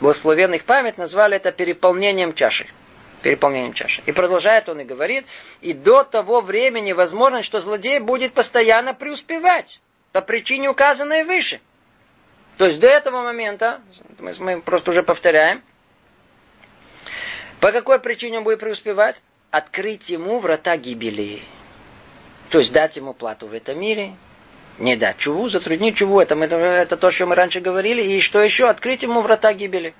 [0.00, 2.66] благословенных память, назвали это переполнением чаши
[3.22, 4.02] переполнением чаши.
[4.06, 5.26] И продолжает он и говорит,
[5.60, 9.80] и до того времени возможно, что злодей будет постоянно преуспевать
[10.12, 11.60] по причине, указанной выше.
[12.56, 13.80] То есть до этого момента,
[14.18, 15.62] мы просто уже повторяем,
[17.60, 19.16] по какой причине он будет преуспевать?
[19.50, 21.42] Открыть ему врата гибели.
[22.50, 24.12] То есть дать ему плату в этом мире,
[24.78, 28.40] не дать чуву, затруднить чуву, это, это, это то, что мы раньше говорили, и что
[28.40, 28.68] еще?
[28.68, 29.94] Открыть ему врата гибели.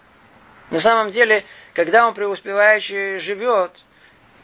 [0.71, 3.73] На самом деле, когда он преуспевающе живет,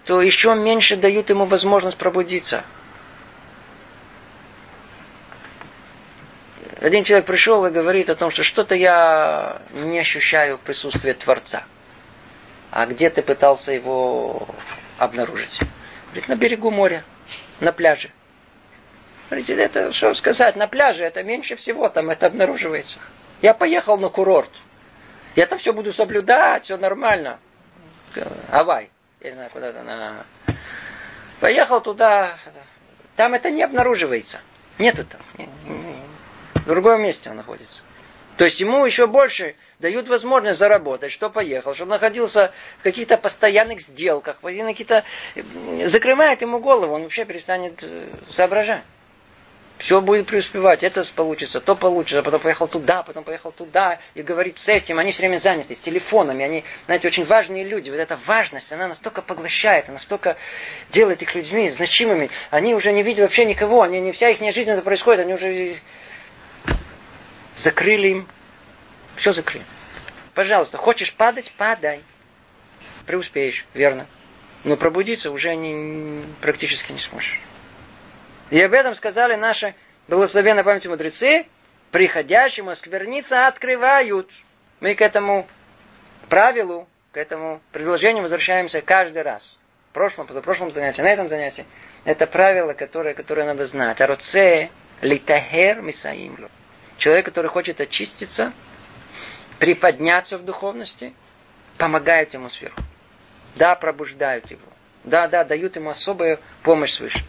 [0.06, 2.64] то еще меньше дают ему возможность пробудиться.
[6.80, 11.64] Один человек пришел и говорит о том, что что-то я не ощущаю присутствия Творца.
[12.70, 14.46] А где ты пытался его
[14.98, 15.60] обнаружить?
[16.06, 17.04] Говорит, на берегу моря,
[17.60, 18.10] на пляже.
[19.30, 22.98] Говорите, это что сказать, на пляже это меньше всего там это обнаруживается.
[23.40, 24.50] Я поехал на курорт.
[25.36, 27.38] Я там все буду соблюдать, все нормально.
[28.50, 28.90] Авай.
[29.20, 30.26] Я не знаю, куда-то на...
[31.40, 32.36] Поехал туда.
[33.16, 34.40] Там это не обнаруживается.
[34.78, 35.20] Нету там.
[36.54, 37.82] В другом месте он находится.
[38.36, 43.80] То есть ему еще больше дают возможность заработать, что поехал, чтобы находился в каких-то постоянных
[43.80, 45.04] сделках, какие-то...
[45.84, 48.82] Закрывает ему голову, он вообще перестанет э, соображать.
[49.78, 54.56] Все будет преуспевать, это получится, то получится, потом поехал туда, потом поехал туда, и говорит
[54.58, 58.16] с этим, они все время заняты, с телефонами, они, знаете, очень важные люди, вот эта
[58.24, 60.36] важность, она настолько поглощает, настолько
[60.90, 64.70] делает их людьми значимыми, они уже не видят вообще никого, они, не вся их жизнь
[64.70, 65.76] это происходит, они уже
[67.56, 68.28] закрыли им,
[69.16, 69.64] все закрыли.
[70.34, 72.00] Пожалуйста, хочешь падать, падай.
[73.06, 74.06] Преуспеешь, верно.
[74.64, 77.40] Но пробудиться уже не, практически не сможешь.
[78.54, 79.74] И об этом сказали наши
[80.06, 81.46] благословенные памяти мудрецы,
[81.90, 84.30] приходящему оскверниться открывают.
[84.78, 85.48] Мы к этому
[86.28, 89.58] правилу, к этому предложению возвращаемся каждый раз.
[89.90, 91.66] В прошлом, позапрошлом занятии, на этом занятии.
[92.04, 94.00] Это правило, которое, которое надо знать.
[94.00, 96.48] Ароце литахер мисаимлю.
[96.96, 98.52] Человек, который хочет очиститься,
[99.58, 101.12] приподняться в духовности,
[101.76, 102.80] помогают ему сверху.
[103.56, 104.62] Да, пробуждают его.
[105.02, 107.24] Да, да, дают ему особую помощь свыше.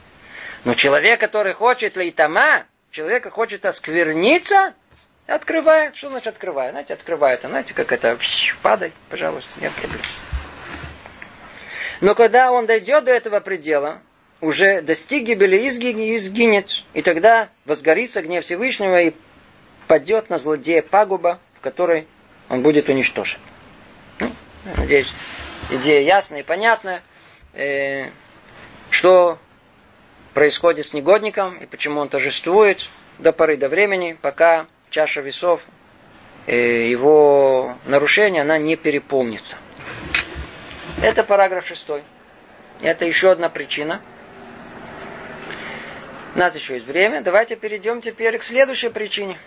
[0.66, 4.74] Но человек, который хочет лейтама, человек хочет оскверниться,
[5.28, 5.96] открывает.
[5.96, 6.72] Что значит открывает?
[6.72, 7.42] Знаете, открывает.
[7.42, 8.18] Знаете, как это
[8.64, 10.02] падай, пожалуйста, нет проблем.
[12.02, 14.02] Но когда он дойдет до этого предела,
[14.42, 19.14] уже достиг гибели и изгинет, и тогда возгорится гнев Всевышнего и
[19.88, 22.08] падет на злодея пагуба, в которой
[22.50, 23.40] он будет уничтожен.
[24.20, 24.32] Ну,
[24.78, 25.14] надеюсь,
[25.70, 27.04] идея ясная и понятная,
[27.54, 28.10] э,
[28.90, 29.40] что
[30.36, 35.64] происходит с негодником и почему он торжествует до поры до времени, пока чаша весов,
[36.46, 39.56] э, его нарушения, она не переполнится.
[41.02, 42.04] Это параграф шестой.
[42.82, 44.02] Это еще одна причина.
[46.36, 47.22] У нас еще есть время.
[47.22, 49.40] Давайте перейдем теперь к следующей причине.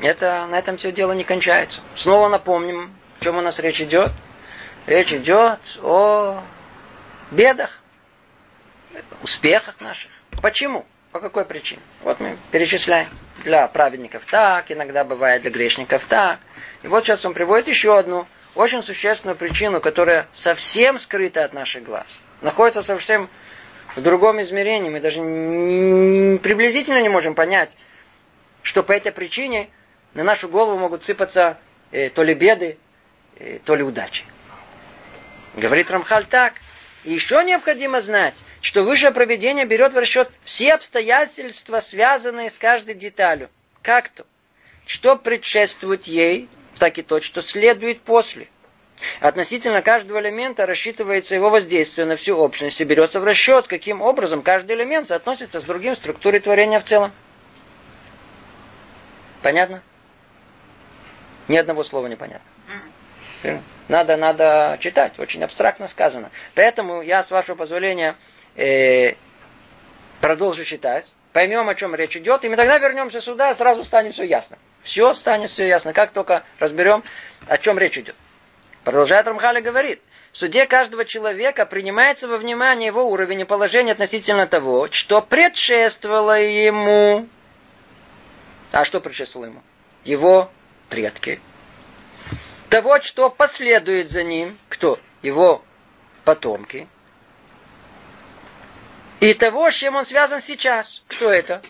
[0.00, 1.82] Это, на этом все дело не кончается.
[1.96, 4.10] Снова напомним, о чем у нас речь идет.
[4.86, 6.42] Речь идет о
[7.30, 7.79] бедах,
[9.22, 10.10] успехах наших.
[10.42, 10.86] Почему?
[11.12, 11.80] По какой причине?
[12.02, 13.08] Вот мы перечисляем.
[13.42, 16.38] Для праведников так, иногда бывает для грешников так.
[16.82, 21.84] И вот сейчас он приводит еще одну очень существенную причину, которая совсем скрыта от наших
[21.84, 22.06] глаз.
[22.42, 23.28] Находится совсем
[23.96, 24.90] в другом измерении.
[24.90, 25.20] Мы даже
[26.42, 27.76] приблизительно не можем понять,
[28.62, 29.70] что по этой причине
[30.14, 31.58] на нашу голову могут сыпаться
[31.92, 32.78] э, то ли беды,
[33.38, 34.24] э, то ли удачи.
[35.56, 36.54] Говорит Рамхаль так.
[37.04, 42.94] И еще необходимо знать, что высшее проведение берет в расчет все обстоятельства, связанные с каждой
[42.94, 43.48] деталью.
[43.82, 44.26] Как то?
[44.86, 46.48] Что предшествует ей,
[46.78, 48.48] так и то, что следует после.
[49.20, 54.42] Относительно каждого элемента рассчитывается его воздействие на всю общность и берется в расчет, каким образом
[54.42, 57.12] каждый элемент соотносится с другим структурой творения в целом.
[59.42, 59.82] Понятно?
[61.48, 62.46] Ни одного слова не понятно.
[63.88, 66.30] Надо, надо читать, очень абстрактно сказано.
[66.54, 68.16] Поэтому я, с вашего позволения,
[68.56, 69.14] э,
[70.20, 74.24] продолжу читать, поймем, о чем речь идет, и мы тогда вернемся сюда, сразу станет все
[74.24, 74.58] ясно.
[74.82, 77.04] Все станет все ясно, как только разберем,
[77.46, 78.16] о чем речь идет.
[78.84, 80.00] Продолжает Рамхали говорит,
[80.32, 86.40] в суде каждого человека принимается во внимание его уровень и положение относительно того, что предшествовало
[86.40, 87.28] ему.
[88.72, 89.62] А что предшествовало ему?
[90.04, 90.50] Его
[90.88, 91.40] предки.
[92.68, 94.56] Того, что последует за ним.
[94.68, 94.98] Кто?
[95.22, 95.62] Его
[96.24, 96.86] потомки.
[99.20, 101.02] И того, с чем он связан сейчас.
[101.08, 101.62] Кто это?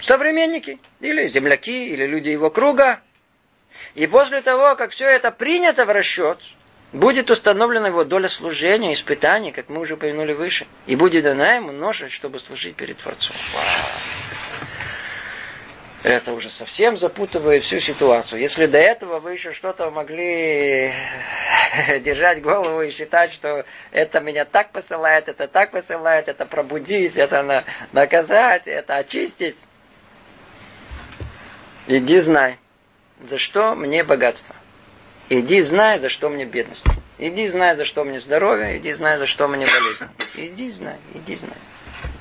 [0.00, 0.78] Современники.
[1.00, 3.00] Или земляки, или люди его круга.
[3.94, 6.38] И после того, как все это принято в расчет,
[6.92, 10.66] будет установлена его доля служения, испытаний, как мы уже упомянули выше.
[10.86, 13.34] И будет дана ему ноша, чтобы служить перед Творцом.
[16.02, 18.40] Это уже совсем запутывает всю ситуацию.
[18.40, 20.92] Если до этого вы еще что-то могли
[22.00, 27.64] держать голову и считать, что это меня так посылает, это так посылает, это пробудить, это
[27.92, 29.62] наказать, это очистить,
[31.86, 32.58] иди знай,
[33.20, 34.56] за что мне богатство.
[35.28, 36.84] Иди знай, за что мне бедность.
[37.16, 40.08] Иди знай, за что мне здоровье, иди знай, за что мне болезнь.
[40.34, 41.56] Иди знай, иди знай.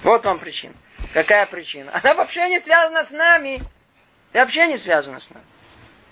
[0.04, 0.74] Вот вам причина.
[1.14, 1.92] Какая причина?
[2.02, 3.62] Она вообще не связана с нами.
[4.34, 5.46] И вообще не связана с нами.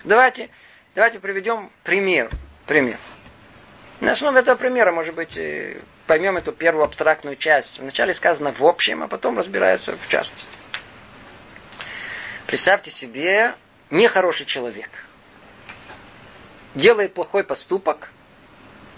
[0.03, 0.49] Давайте,
[0.95, 2.29] давайте приведем пример.
[2.65, 2.97] Пример.
[4.01, 5.37] На основе этого примера, может быть,
[6.07, 7.79] поймем эту первую абстрактную часть.
[7.79, 10.57] Вначале сказано в общем, а потом разбирается в частности.
[12.45, 13.55] Представьте себе
[13.89, 14.89] нехороший человек.
[16.75, 18.09] Делает плохой поступок.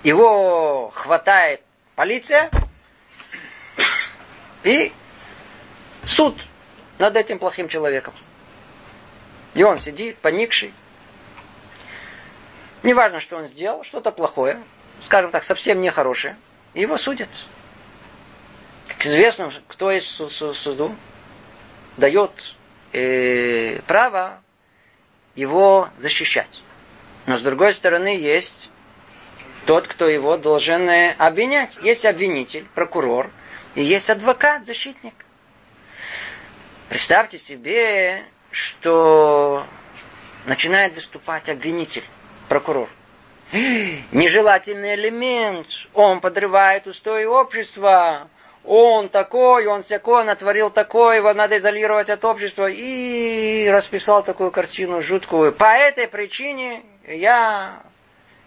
[0.03, 1.61] Его хватает
[1.95, 2.49] полиция.
[4.63, 4.91] И
[6.05, 6.37] суд
[6.99, 8.13] над этим плохим человеком.
[9.53, 10.73] И он сидит, поникший.
[12.83, 14.61] Неважно, что он сделал, что-то плохое,
[15.03, 16.37] скажем так, совсем нехорошее.
[16.73, 17.29] И его судят.
[18.87, 20.95] Как известно, кто в суду,
[21.97, 22.31] дает
[22.93, 24.41] э, право
[25.35, 26.61] его защищать.
[27.25, 28.69] Но с другой стороны есть
[29.65, 31.77] тот, кто его должен э, обвинять.
[31.81, 33.29] Есть обвинитель, прокурор,
[33.75, 35.13] и есть адвокат, защитник.
[36.91, 39.65] Представьте себе, что
[40.45, 42.03] начинает выступать обвинитель,
[42.49, 42.89] прокурор.
[43.53, 48.27] Нежелательный элемент, он подрывает устои общества,
[48.65, 52.69] он такой, он всякой, натворил такое, его надо изолировать от общества.
[52.69, 55.53] И расписал такую картину жуткую.
[55.53, 57.83] По этой причине я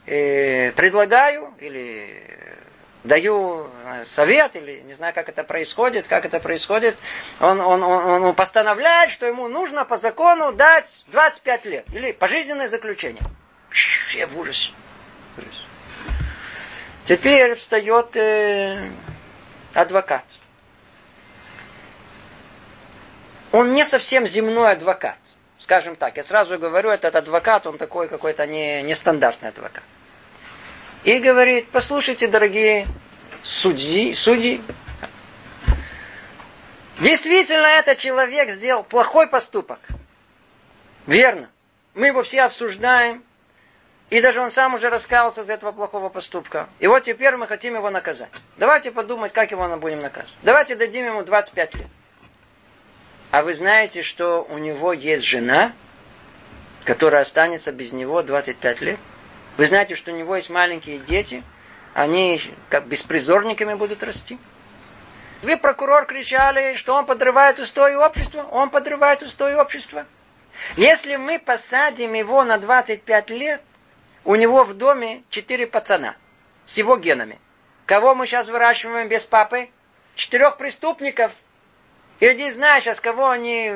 [0.05, 2.44] э, предлагаю или
[3.05, 3.71] даю
[4.11, 6.97] совет, или не знаю, как это происходит, как это происходит,
[7.39, 12.69] он, он, он, он постановляет, что ему нужно по закону дать 25 лет, или пожизненное
[12.69, 13.23] заключение.
[13.71, 14.71] Все в ужасе.
[17.07, 18.91] Теперь встает э,
[19.75, 20.25] адвокат.
[23.53, 25.19] Он не совсем земной адвокат.
[25.59, 29.85] Скажем так, я сразу говорю, этот адвокат, он такой какой-то не, нестандартный адвокат.
[31.05, 32.89] И говорит, послушайте, дорогие
[33.43, 34.63] судьи, судьи,
[36.99, 39.81] действительно этот человек сделал плохой поступок.
[41.07, 41.51] Верно.
[41.93, 43.23] Мы его все обсуждаем,
[44.09, 46.69] и даже он сам уже раскаялся из этого плохого поступка.
[46.81, 48.31] И вот теперь мы хотим его наказать.
[48.57, 50.35] Давайте подумать, как его мы будем наказывать.
[50.43, 51.87] Давайте дадим ему 25 лет.
[53.31, 55.73] А вы знаете, что у него есть жена,
[56.85, 58.99] которая останется без него 25 лет?
[59.57, 61.43] Вы знаете, что у него есть маленькие дети,
[61.93, 62.41] они
[62.71, 64.39] как беспризорниками будут расти.
[65.43, 68.49] Вы, прокурор, кричали, что он подрывает устои общества.
[68.51, 70.07] Он подрывает устои общества.
[70.77, 73.63] Если мы посадим его на 25 лет,
[74.25, 76.17] у него в доме 4 пацана
[76.67, 77.39] с его генами.
[77.87, 79.69] Кого мы сейчас выращиваем без папы?
[80.15, 81.33] Четырех преступников.
[82.21, 83.71] Иди знаешь, сейчас кого они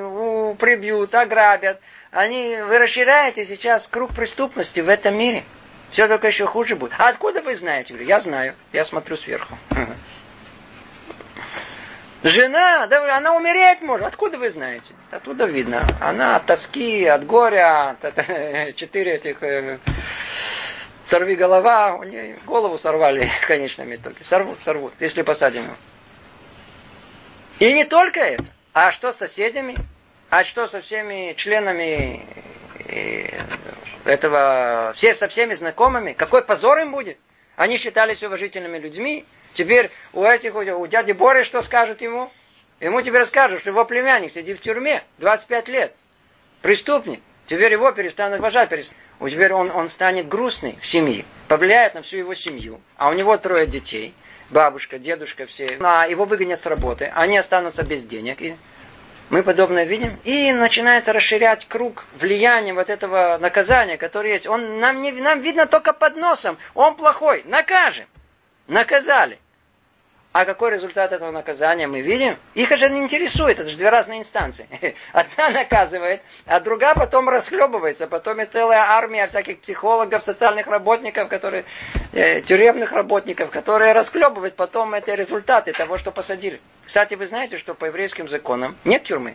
[0.59, 1.81] прибьют, ограбят.
[2.11, 5.45] Они, вы расширяете сейчас круг преступности в этом мире.
[5.91, 6.93] Все только еще хуже будет.
[6.99, 7.95] А откуда вы знаете?
[8.05, 8.55] Я знаю.
[8.73, 9.57] Я смотрю сверху.
[12.25, 14.07] Жена, да она умереть может.
[14.07, 14.93] Откуда вы знаете?
[15.11, 15.87] Оттуда видно.
[16.01, 19.79] Она от тоски, от горя, от, четыре этих э,
[21.05, 24.23] сорви голова, у нее голову сорвали в конечном итоге.
[24.23, 25.77] Сорвут, сорвут, если посадим его.
[27.61, 28.45] И не только это.
[28.73, 29.77] А что с соседями?
[30.29, 32.27] А что со всеми членами
[32.89, 33.41] э,
[34.09, 36.13] этого, все, со всеми знакомыми?
[36.13, 37.19] Какой позор им будет?
[37.57, 42.31] Они считались уважительными людьми, Теперь у этих, у дяди Боры что скажут ему?
[42.79, 45.95] Ему теперь скажут, что его племянник сидит в тюрьме 25 лет.
[46.63, 47.21] Преступник.
[47.47, 48.69] Теперь его перестанут уважать.
[48.69, 49.03] Перестанут.
[49.33, 51.25] Теперь он, он станет грустный в семье.
[51.49, 52.81] Повлияет на всю его семью.
[52.97, 54.15] А у него трое детей.
[54.51, 55.77] Бабушка, дедушка, все.
[55.81, 57.11] А его выгонят с работы.
[57.13, 58.41] Они останутся без денег.
[58.41, 58.57] И
[59.31, 60.19] мы подобное видим.
[60.25, 64.47] И начинается расширять круг влияния вот этого наказания, которое есть.
[64.47, 66.59] Он, нам, не, нам видно только под носом.
[66.75, 67.43] Он плохой.
[67.47, 68.07] Накажем.
[68.67, 69.39] Наказали.
[70.33, 72.37] А какой результат этого наказания мы видим?
[72.55, 74.69] Их же не интересует, это же две разные инстанции.
[75.13, 78.07] Одна наказывает, а другая потом расхлебывается.
[78.07, 81.65] Потом есть целая армия всяких психологов, социальных работников, которые,
[82.13, 86.61] э, тюремных работников, которые расхлебывают потом эти результаты того, что посадили.
[86.85, 89.35] Кстати, вы знаете, что по еврейским законам нет тюрьмы.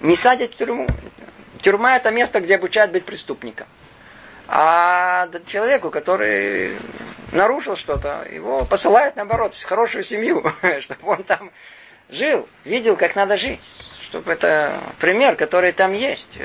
[0.00, 0.86] Не садят в тюрьму.
[1.60, 3.66] Тюрьма это место, где обучают быть преступником.
[4.52, 6.76] А человеку, который
[7.30, 10.44] нарушил что-то, его посылают, наоборот, в хорошую семью,
[10.80, 11.52] чтобы он там
[12.08, 13.62] жил, видел, как надо жить.
[14.02, 16.36] Чтобы это пример, который там есть,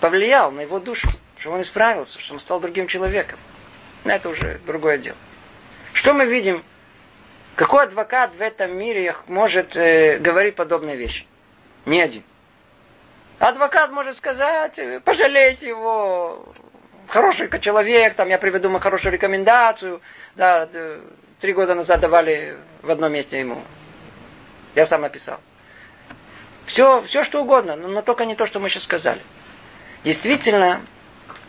[0.00, 3.38] повлиял на его душу, чтобы он исправился, чтобы он стал другим человеком.
[4.04, 5.16] Но это уже другое дело.
[5.94, 6.62] Что мы видим?
[7.54, 11.26] Какой адвокат в этом мире может э, говорить подобные вещи?
[11.86, 12.22] Ни один.
[13.38, 16.54] Адвокат может сказать, пожалейте его,
[17.08, 20.00] хороший человек, там я приведу ему хорошую рекомендацию.
[20.34, 20.68] Да,
[21.40, 23.62] три года назад давали в одном месте ему.
[24.74, 25.40] Я сам написал.
[26.66, 29.20] Все, все что угодно, но, но только не то, что мы сейчас сказали.
[30.04, 30.80] Действительно,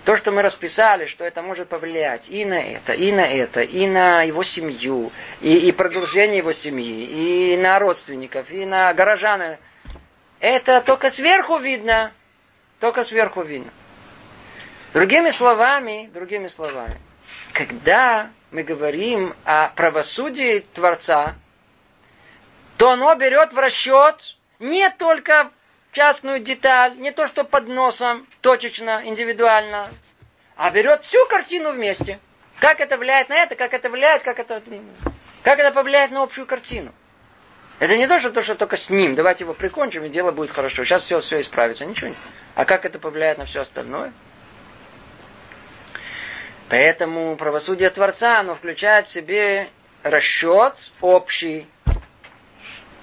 [0.06, 3.88] то, что мы расписали, что это может повлиять и на это, и на это, и
[3.88, 9.58] на его семью, и, и продолжение его семьи, и на родственников, и на горожан,
[10.40, 12.14] это только сверху видно.
[12.80, 13.72] Только сверху видно.
[14.98, 16.98] Другими словами, другими словами,
[17.54, 21.36] когда мы говорим о правосудии Творца,
[22.78, 25.52] то оно берет в расчет не только
[25.92, 29.92] частную деталь, не то, что под носом, точечно, индивидуально,
[30.56, 32.20] а берет всю картину вместе.
[32.60, 34.64] Как это влияет на это, как это влияет, как это,
[35.44, 36.92] как это повлияет на общую картину.
[37.78, 40.50] Это не то, что то, что только с ним, давайте его прикончим, и дело будет
[40.50, 40.84] хорошо.
[40.86, 42.16] Сейчас все, все исправится, ничего не.
[42.56, 44.12] А как это повлияет на все остальное?
[46.70, 49.70] Поэтому правосудие Творца, оно включает в себе
[50.04, 51.68] расчет общий.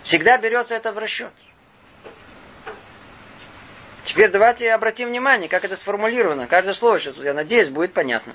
[0.02, 1.32] Всегда берется это в расчет.
[4.04, 6.46] Теперь давайте обратим внимание, как это сформулировано.
[6.46, 8.34] Каждое слово сейчас, я надеюсь, будет понятно.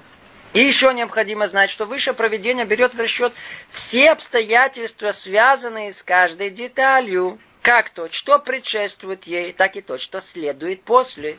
[0.53, 3.33] И еще необходимо знать, что высшее проведение берет в расчет
[3.69, 7.39] все обстоятельства, связанные с каждой деталью.
[7.61, 11.37] Как то, что предшествует ей, так и то, что следует после.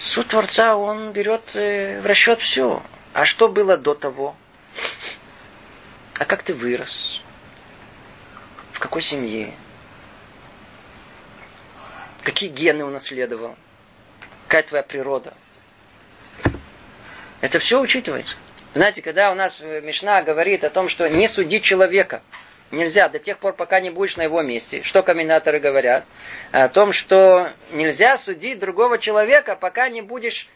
[0.00, 2.82] Суд Творца, он берет э, в расчет все.
[3.14, 4.36] А что было до того?
[6.18, 7.20] А как ты вырос?
[8.72, 9.52] В какой семье?
[12.22, 13.56] Какие гены унаследовал?
[14.46, 15.34] Какая твоя природа?
[17.40, 18.36] Это все учитывается.
[18.74, 22.22] Знаете, когда у нас Мишна говорит о том, что не судить человека–
[22.70, 24.82] нельзя до тех пор, пока не будешь на его месте.
[24.82, 26.04] Что комментаторы говорят?
[26.52, 30.48] О том, что нельзя судить другого человека, пока не будешь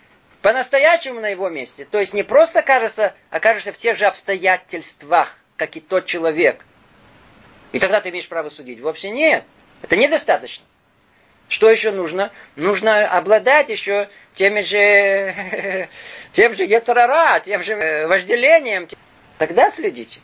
[0.43, 1.87] по-настоящему на его месте.
[1.91, 6.65] То есть не просто кажется, окажешься в тех же обстоятельствах, как и тот человек.
[7.71, 8.81] И тогда ты имеешь право судить.
[8.81, 9.45] Вовсе нет.
[9.81, 10.65] Это недостаточно.
[11.49, 12.31] Что еще нужно?
[12.57, 15.89] Нужно обладать еще теми же,
[16.33, 18.89] тем же яцерара, тем же э, вожделением.
[19.39, 20.21] Тогда следите.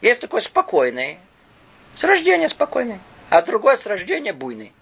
[0.00, 1.18] Есть такой спокойный,
[1.94, 2.98] с рождения спокойный.
[3.30, 4.72] А другой с рождения буйный.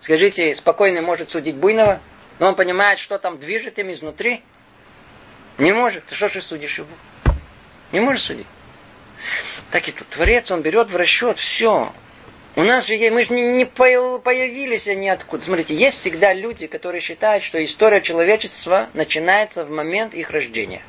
[0.00, 2.00] Скажите, спокойный может судить буйного,
[2.38, 4.42] но он понимает, что там движет им изнутри?
[5.58, 6.06] Не может.
[6.06, 6.88] Ты что же судишь его?
[7.92, 8.46] Не можешь судить.
[9.70, 11.92] Так и тут Творец, он берет в расчет все.
[12.56, 15.44] У нас же, мы же не, появились они откуда.
[15.44, 20.82] Смотрите, есть всегда люди, которые считают, что история человечества начинается в момент их рождения.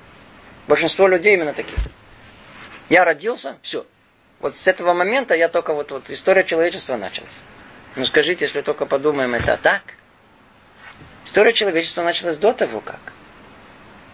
[0.68, 1.78] Большинство людей именно такие.
[2.90, 3.86] Я родился, все.
[4.42, 7.32] Вот с этого момента я только вот, вот история человечества началась.
[7.96, 9.84] Ну скажите, если только подумаем, это так?
[11.24, 13.00] История человечества началась до того, как.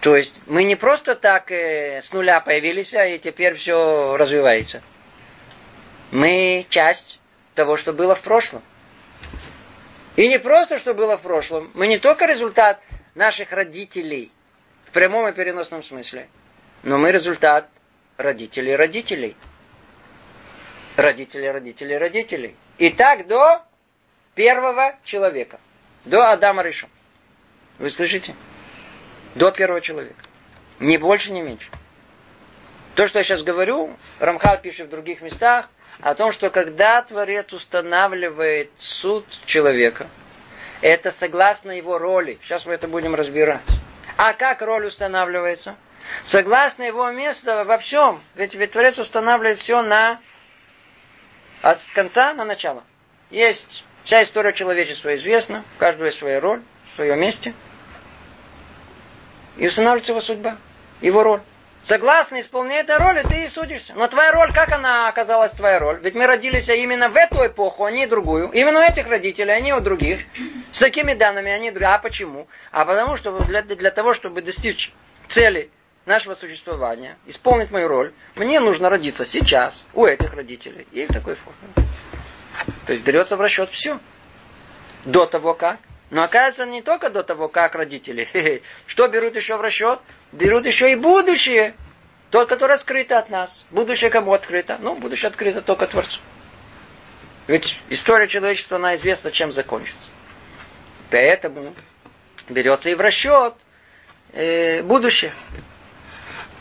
[0.01, 4.82] То есть мы не просто так э, с нуля появились, а и теперь все развивается.
[6.11, 7.19] Мы часть
[7.55, 8.61] того, что было в прошлом.
[10.17, 11.71] И не просто, что было в прошлом.
[11.73, 12.82] Мы не только результат
[13.15, 14.32] наших родителей,
[14.86, 16.28] в прямом и переносном смысле,
[16.84, 17.69] но мы результат
[18.17, 19.36] родителей родителей.
[20.97, 22.55] Родителей родителей родителей.
[22.79, 23.61] И так до
[24.33, 25.59] первого человека.
[26.05, 26.89] До Адама Риша.
[27.77, 28.33] Вы слышите?
[29.35, 30.19] До первого человека.
[30.79, 31.69] Ни больше, ни меньше.
[32.95, 35.69] То, что я сейчас говорю, Рамхал пишет в других местах,
[36.01, 40.07] о том, что когда Творец устанавливает суд человека,
[40.81, 42.39] это согласно его роли.
[42.41, 43.61] Сейчас мы это будем разбирать.
[44.17, 45.75] А как роль устанавливается?
[46.23, 48.23] Согласно его места во всем.
[48.33, 50.19] Ведь, ведь Творец устанавливает все на
[51.61, 52.83] от конца на начало.
[53.29, 57.53] Есть вся история человечества известна, у каждого есть своя роль, в своем месте.
[59.57, 60.57] И устанавливается его судьба,
[61.01, 61.41] его роль.
[61.83, 63.93] Согласно исполнению этой роли, ты и судишься.
[63.95, 65.99] Но твоя роль, как она оказалась твоя роль?
[66.01, 68.49] Ведь мы родились именно в эту эпоху, а не другую.
[68.49, 70.19] Именно у этих родителей, а не у других.
[70.71, 71.93] С такими данными, не другие.
[71.93, 72.47] А почему?
[72.71, 74.91] А потому что для, для того, чтобы достичь
[75.29, 75.69] цели
[76.07, 80.87] нашего существования, исполнить мою роль, мне нужно родиться сейчас у этих родителей.
[80.91, 81.87] И в такой форме.
[82.85, 83.99] То есть берется в расчет все.
[85.05, 85.79] До того как.
[86.09, 88.61] Но оказывается не только до того, как родители.
[88.87, 89.99] Что берут еще в расчет?
[90.31, 91.75] Берут еще и будущее.
[92.31, 93.65] То, которое скрыто от нас.
[93.69, 94.77] Будущее кому открыто?
[94.79, 96.19] Ну, будущее открыто только Творцу.
[97.47, 100.11] Ведь история человечества, она известна, чем закончится.
[101.09, 101.73] Поэтому
[102.49, 103.55] берется и в расчет
[104.33, 105.31] э, будущее.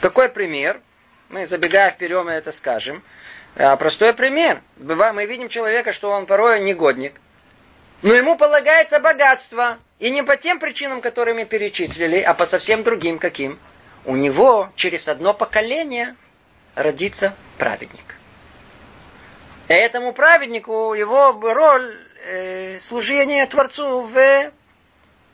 [0.01, 0.81] Какой пример?
[1.29, 3.03] Мы, забегая вперед, мы это скажем.
[3.57, 4.61] А, простой пример.
[4.77, 7.15] Мы видим человека, что он порой негодник.
[8.03, 9.79] Но ему полагается богатство.
[9.99, 13.59] И не по тем причинам, которые мы перечислили, а по совсем другим каким.
[14.05, 16.15] У него через одно поколение
[16.75, 18.15] родится праведник.
[19.69, 24.53] Этому праведнику его роль э, служения Творцу в,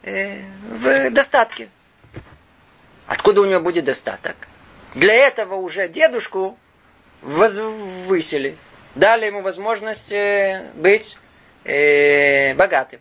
[0.05, 1.69] э, в достатке.
[3.09, 4.37] Откуда у него будет достаток?
[4.95, 6.59] Для этого уже дедушку
[7.23, 8.57] возвысили.
[8.95, 11.19] Дали ему возможность э, быть
[11.65, 13.01] э, богатым.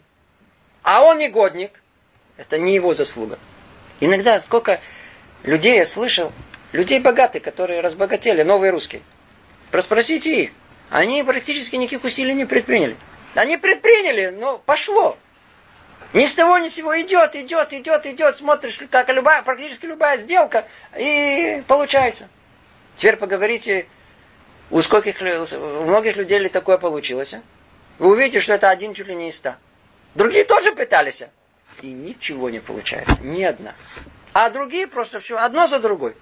[0.84, 1.72] А он негодник.
[2.38, 3.38] Это не его заслуга.
[4.00, 4.80] Иногда сколько
[5.44, 6.32] людей я слышал,
[6.72, 9.02] людей богатых, которые разбогатели, новые русские.
[9.70, 10.52] Проспросите их.
[10.89, 12.96] Они практически никаких усилий не предприняли.
[13.36, 15.18] Они предприняли, но пошло.
[16.14, 20.18] Ни с того ни с сего идет, идет, идет, идет, смотришь, как любая, практически любая
[20.18, 22.28] сделка, и получается.
[22.97, 23.88] Теперь поговорите,
[24.70, 27.34] у, скольких, у многих людей ли такое получилось.
[27.34, 27.41] А?
[27.97, 29.57] Вы увидите, что это один чуть ли не из ста.
[30.16, 31.22] Другие тоже пытались.
[31.22, 31.30] А?
[31.82, 33.18] И ничего не получается.
[33.22, 33.74] Ни одна.
[34.34, 36.16] А другие просто все, одно за другой.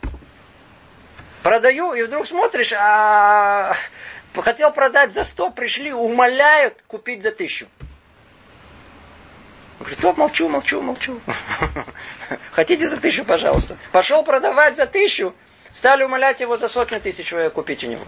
[1.41, 3.75] Продаю, и вдруг смотришь, а
[4.35, 7.67] хотел продать за сто, пришли, умоляют купить за тысячу.
[9.79, 11.21] Говорит, о, молчу, молчу, молчу.
[12.51, 13.77] Хотите за тысячу, пожалуйста.
[13.91, 15.33] Пошел продавать за тысячу,
[15.73, 18.03] стали умолять его за сотню тысяч купить у него.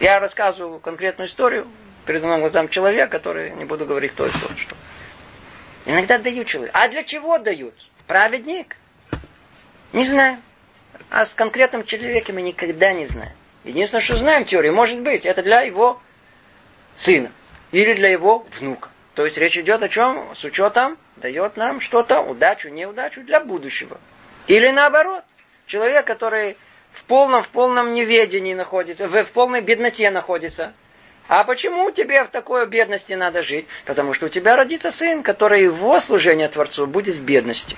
[0.00, 1.68] Я рассказываю конкретную историю
[2.04, 4.76] перед моим глазам человек, который, не буду говорить, кто и кто, что.
[5.86, 6.76] Иногда дают человеку.
[6.76, 7.74] А для чего дают?
[8.06, 8.76] Праведник?
[9.92, 10.38] Не знаю.
[11.10, 13.32] А с конкретным человеком мы никогда не знаем.
[13.64, 16.00] Единственное, что знаем теорию, может быть, это для его
[16.96, 17.30] сына
[17.70, 18.88] или для его внука.
[19.18, 20.32] То есть речь идет о чем?
[20.32, 23.98] С учетом дает нам что-то, удачу, неудачу для будущего.
[24.46, 25.24] Или наоборот,
[25.66, 26.56] человек, который
[26.92, 30.72] в полном, в полном неведении находится, в, в полной бедноте находится.
[31.26, 33.66] А почему тебе в такой бедности надо жить?
[33.86, 37.76] Потому что у тебя родится сын, который его служение Творцу будет в бедности.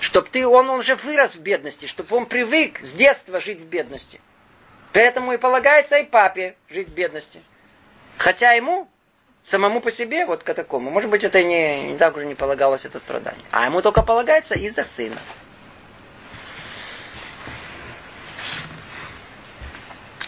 [0.00, 3.64] Чтоб ты, он, он уже вырос в бедности, чтобы он привык с детства жить в
[3.64, 4.20] бедности.
[4.92, 7.40] Поэтому и полагается и папе жить в бедности.
[8.18, 8.86] Хотя ему
[9.42, 12.84] самому по себе, вот к такому, может быть, это не, не так уже не полагалось
[12.84, 13.44] это страдание.
[13.50, 15.18] А ему только полагается из-за сына.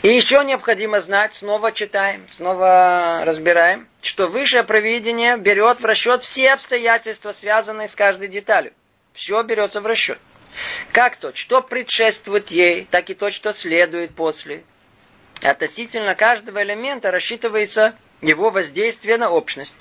[0.03, 6.55] И еще необходимо знать, снова читаем, снова разбираем, что высшее провидение берет в расчет все
[6.55, 8.73] обстоятельства, связанные с каждой деталью.
[9.13, 10.19] Все берется в расчет.
[10.91, 14.65] Как то, что предшествует ей, так и то, что следует после.
[15.41, 19.77] Относительно каждого элемента рассчитывается его воздействие на общность.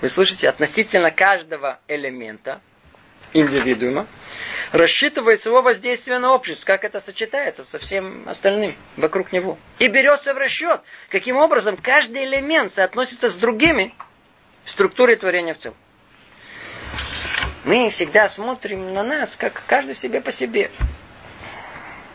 [0.00, 2.60] Вы слышите, относительно каждого элемента,
[3.32, 4.06] индивидуума,
[4.72, 9.58] рассчитывается его воздействие на общество, как это сочетается со всем остальным вокруг него.
[9.78, 13.94] И берется в расчет, каким образом каждый элемент соотносится с другими
[14.64, 15.76] в структуре творения в целом.
[17.64, 20.70] Мы всегда смотрим на нас, как каждый себе по себе.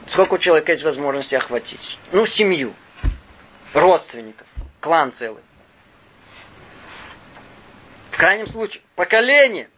[0.05, 1.97] Сколько у человека есть возможности охватить?
[2.11, 2.73] Ну, семью,
[3.73, 4.47] родственников,
[4.79, 5.41] клан целый.
[8.11, 9.69] В крайнем случае, поколение.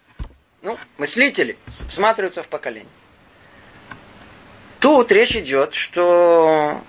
[0.62, 2.92] Ну, мыслители всматриваются в поколение.
[4.80, 6.82] Тут речь идет, что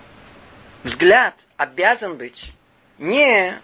[0.83, 2.51] взгляд обязан быть
[2.97, 3.59] не...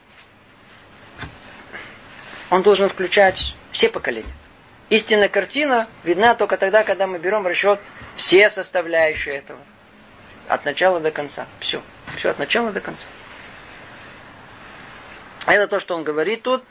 [2.49, 4.31] Он должен включать все поколения.
[4.89, 7.79] Истинная картина видна только тогда, когда мы берем в расчет
[8.15, 9.59] все составляющие этого.
[10.47, 11.47] От начала до конца.
[11.59, 11.81] Все.
[12.17, 13.05] Все от начала до конца.
[15.45, 16.63] Это то, что он говорит тут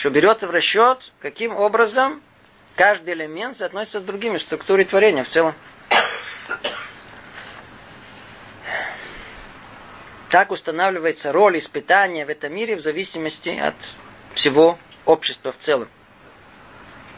[0.00, 2.22] что берется в расчет, каким образом
[2.74, 5.54] каждый элемент соотносится с другими в творения в целом.
[10.30, 13.74] Так устанавливается роль испытания в этом мире в зависимости от
[14.32, 15.88] всего общества в целом.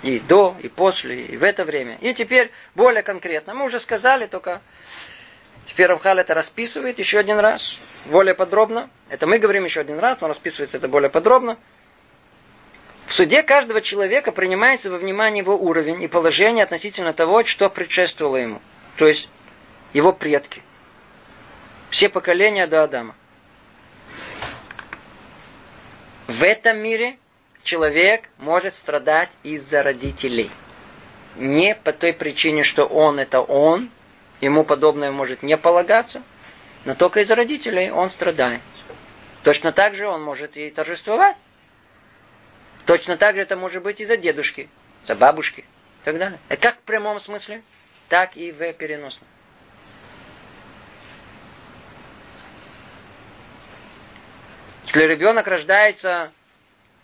[0.02, 1.98] И до, и после, и в это время.
[2.00, 3.54] И теперь более конкретно.
[3.54, 4.60] Мы уже сказали, только
[5.64, 8.90] теперь Рамхал это расписывает еще один раз, более подробно.
[9.08, 11.58] Это мы говорим еще один раз, но расписывается это более подробно.
[13.06, 18.36] В суде каждого человека принимается во внимание его уровень и положение относительно того, что предшествовало
[18.36, 18.62] ему.
[18.96, 19.28] То есть
[19.92, 20.62] его предки.
[21.90, 23.14] Все поколения до Адама.
[26.26, 27.18] В этом мире
[27.62, 30.50] человек может страдать из-за родителей.
[31.36, 33.90] Не по той причине, что он это он,
[34.42, 36.22] ему подобное может не полагаться,
[36.84, 38.60] но только из-за родителей он страдает.
[39.44, 41.36] Точно так же он может и торжествовать.
[42.84, 44.68] Точно так же это может быть и за дедушки,
[45.04, 46.38] за бабушки и так далее.
[46.50, 47.62] И как в прямом смысле,
[48.08, 49.26] так и в переносном.
[54.86, 56.32] Если ребенок рождается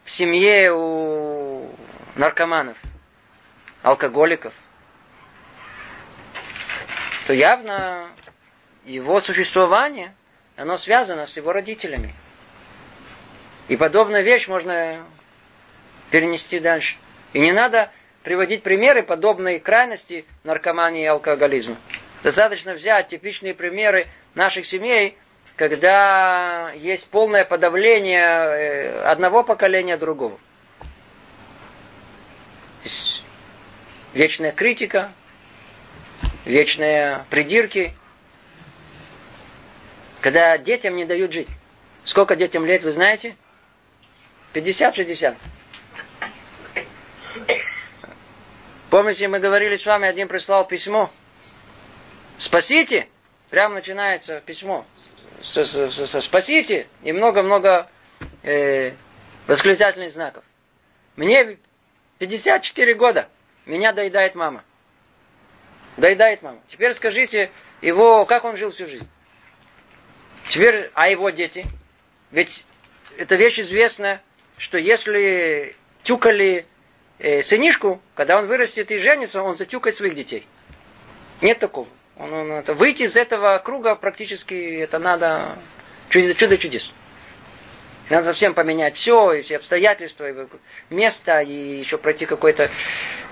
[0.04, 1.70] в семье у
[2.16, 2.76] наркоманов,
[3.82, 4.52] алкоголиков,
[7.28, 8.08] то явно
[8.86, 10.14] его существование,
[10.56, 12.14] оно связано с его родителями.
[13.68, 15.04] И подобная вещь можно
[16.10, 16.96] перенести дальше.
[17.34, 17.90] И не надо
[18.22, 21.76] приводить примеры подобной крайности наркомании и алкоголизма.
[22.22, 25.18] Достаточно взять типичные примеры наших семей,
[25.54, 30.40] когда есть полное подавление э, одного поколения другого.
[34.14, 35.12] Вечная критика,
[36.48, 37.94] вечные придирки,
[40.20, 41.48] когда детям не дают жить.
[42.04, 43.36] Сколько детям лет, вы знаете?
[44.54, 45.36] 50-60.
[48.90, 51.10] Помните, мы говорили с вами, один прислал письмо.
[52.38, 53.08] Спасите!
[53.50, 54.86] Прямо начинается письмо.
[55.42, 56.86] С, с, с, с, спасите!
[57.02, 57.90] И много-много
[58.42, 58.92] э,
[59.46, 60.44] восклицательных знаков.
[61.16, 61.58] Мне
[62.18, 63.28] 54 года.
[63.66, 64.64] Меня доедает мама.
[65.98, 66.60] Доедает мама.
[66.68, 67.50] Теперь скажите,
[67.82, 69.06] его, как он жил всю жизнь?
[70.48, 71.66] Теперь, а его дети?
[72.30, 72.64] Ведь
[73.16, 74.22] это вещь известная,
[74.58, 75.74] что если
[76.04, 76.66] тюкали
[77.18, 80.46] э, сынишку, когда он вырастет и женится, он затюкает своих детей.
[81.40, 81.88] Нет такого.
[82.16, 85.58] Он, он, это, выйти из этого круга практически это надо
[86.10, 86.92] чудо, чудо чудес.
[88.10, 90.34] Надо совсем поменять все, и все обстоятельства, и
[90.88, 92.70] место, и еще пройти какую-то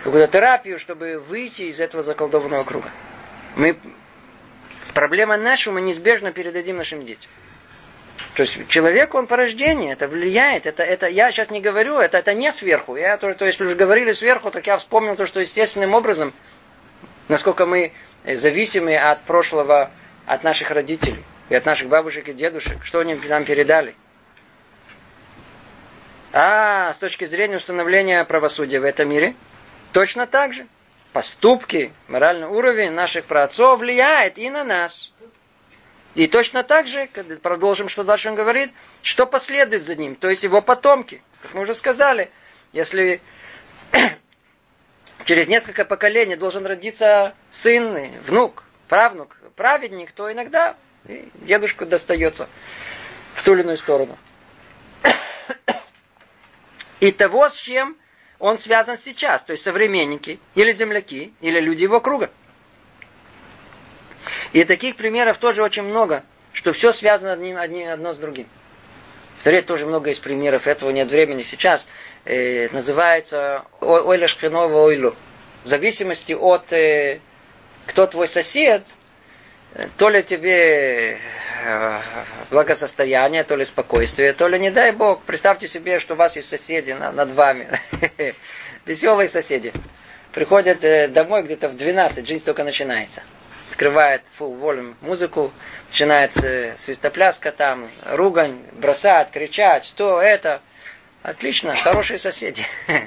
[0.04, 2.90] какую терапию, чтобы выйти из этого заколдованного круга.
[3.54, 3.78] Мы,
[4.92, 7.30] проблема наша мы неизбежно передадим нашим детям.
[8.34, 10.66] То есть человек, он по рождению, это влияет.
[10.66, 12.96] Это, это, я сейчас не говорю, это, это не сверху.
[12.96, 16.34] Я, то, то есть, уже говорили сверху, так я вспомнил то, что естественным образом,
[17.28, 17.92] насколько мы
[18.24, 19.90] зависимы от прошлого,
[20.26, 23.94] от наших родителей, и от наших бабушек и дедушек, что они нам передали.
[26.32, 29.34] А с точки зрения установления правосудия в этом мире,
[29.92, 30.66] точно так же.
[31.12, 35.10] Поступки, моральный уровень наших праотцов влияет и на нас.
[36.14, 37.08] И точно так же,
[37.42, 38.70] продолжим, что дальше он говорит,
[39.02, 41.22] что последует за ним, то есть его потомки.
[41.42, 42.30] Как мы уже сказали,
[42.72, 43.20] если
[45.26, 50.76] через несколько поколений должен родиться сын, внук, правнук, праведник, то иногда
[51.34, 52.48] дедушку достается
[53.34, 54.16] в ту или иную сторону.
[57.00, 57.96] И того, с чем
[58.38, 62.30] он связан сейчас, то есть современники, или земляки, или люди его круга.
[64.52, 68.48] И таких примеров тоже очень много, что все связано одним, одним, одно с другим.
[69.40, 71.86] В Торе тоже много есть примеров, этого нет времени сейчас.
[72.24, 75.14] Э, называется ойля шхинова ойлу.
[75.64, 77.20] В зависимости от э,
[77.86, 78.84] кто твой сосед,
[79.96, 81.18] то ли тебе э,
[82.50, 86.48] благосостояние, то ли спокойствие, то ли, не дай Бог, представьте себе, что у вас есть
[86.48, 87.68] соседи над вами.
[88.86, 89.72] Веселые соседи.
[90.32, 93.22] Приходят э, домой где-то в 12, жизнь только начинается.
[93.70, 95.52] Открывает full volume музыку,
[95.88, 100.60] начинается свистопляска там, ругань, бросать, кричать, что это.
[101.22, 102.64] Отлично, хорошие соседи.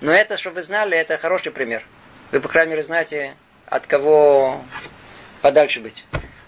[0.00, 1.84] Но это, чтобы вы знали, это хороший пример.
[2.32, 3.34] Вы, по крайней мере, знаете,
[3.66, 4.62] от кого
[5.42, 6.04] подальше быть.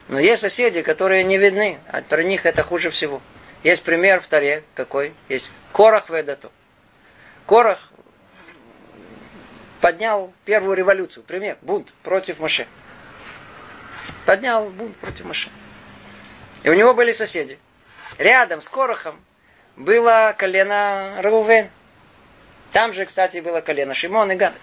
[0.08, 3.20] Но есть соседи, которые не видны, а про них это хуже всего.
[3.62, 5.14] Есть пример в Таре, какой?
[5.28, 6.50] Есть Корах Ведату.
[7.46, 7.90] Корах
[9.80, 12.66] поднял первую революцию, пример, бунт против Маше.
[14.24, 15.50] Поднял бунт против Маше.
[16.62, 17.58] И у него были соседи.
[18.16, 19.20] Рядом с Корохом
[19.76, 21.70] было колено Рувен.
[22.72, 24.54] Там же, кстати, было колено Шимон и Гад.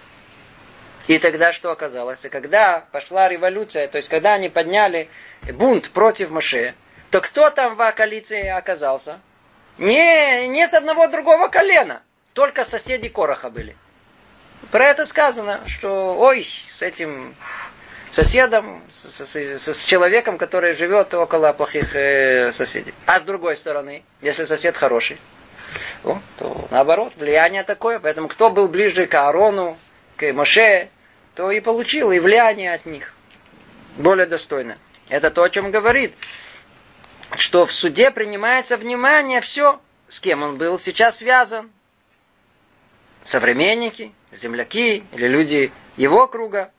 [1.07, 2.21] И тогда что оказалось?
[2.31, 5.07] Когда пошла революция, то есть когда они подняли
[5.43, 6.73] бунт против Моше,
[7.11, 9.19] то кто там в коалиции оказался?
[9.77, 12.01] Не, не с одного другого колена,
[12.33, 13.75] только соседи Короха были.
[14.71, 17.35] Про это сказано, что ой, с этим
[18.09, 22.93] соседом, с, с, с человеком, который живет около плохих э, соседей.
[23.05, 25.19] А с другой стороны, если сосед хороший,
[26.37, 27.99] то наоборот, влияние такое.
[27.99, 29.77] Поэтому кто был ближе к Аарону,
[30.15, 30.89] к Моше,
[31.35, 33.13] то и получил и влияние от них.
[33.97, 34.77] Более достойно.
[35.09, 36.13] Это то, о чем говорит.
[37.37, 41.69] Что в суде принимается внимание все, с кем он был сейчас связан.
[43.25, 46.71] Современники, земляки или люди его круга.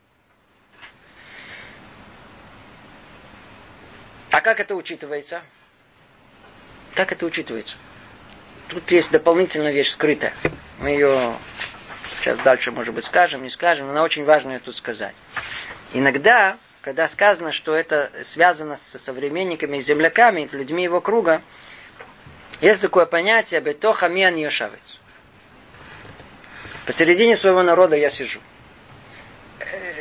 [4.30, 5.42] А как это учитывается?
[6.94, 7.76] Как это учитывается?
[8.68, 10.34] Тут есть дополнительная вещь скрытая.
[10.78, 11.34] Мы ее
[12.26, 15.14] Сейчас дальше, может быть, скажем, не скажем, но она очень важно ее тут сказать.
[15.92, 21.40] Иногда, когда сказано, что это связано со современниками и земляками, людьми его круга,
[22.60, 24.98] есть такое понятие «бетоха миан йошавец».
[26.84, 28.40] Посередине своего народа я сижу.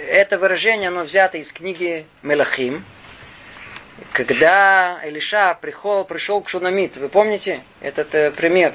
[0.07, 2.83] Это выражение, оно взято из книги Мелахим,
[4.13, 8.73] когда Илиша пришел, пришел к Шунамит, вы помните этот э, пример,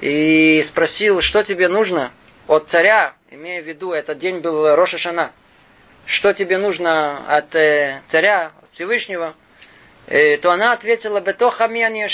[0.00, 2.10] и спросил, что тебе нужно?
[2.46, 5.32] От царя, имея в виду, этот день был Роша Шана,
[6.06, 9.34] что тебе нужно от э, царя Всевышнего,
[10.06, 12.08] э, то она ответила, «Бетоха мияни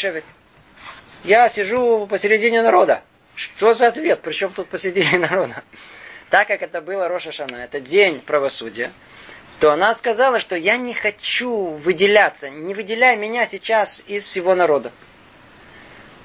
[1.25, 3.03] Я сижу посередине народа.
[3.35, 4.21] Что за ответ?
[4.23, 5.63] Причем тут посередине народа?
[6.31, 8.93] Так как это было Роша Шана, это день правосудия,
[9.61, 14.93] то она сказала, что я не хочу выделяться, не выделяй меня сейчас из всего народа.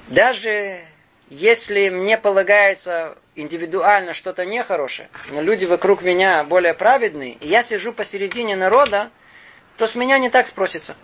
[0.08, 0.84] Даже
[1.30, 7.92] если мне полагается индивидуально что-то нехорошее, но люди вокруг меня более праведные, и я сижу
[7.92, 9.10] посередине народа,
[9.76, 10.94] то с меня не так спросится.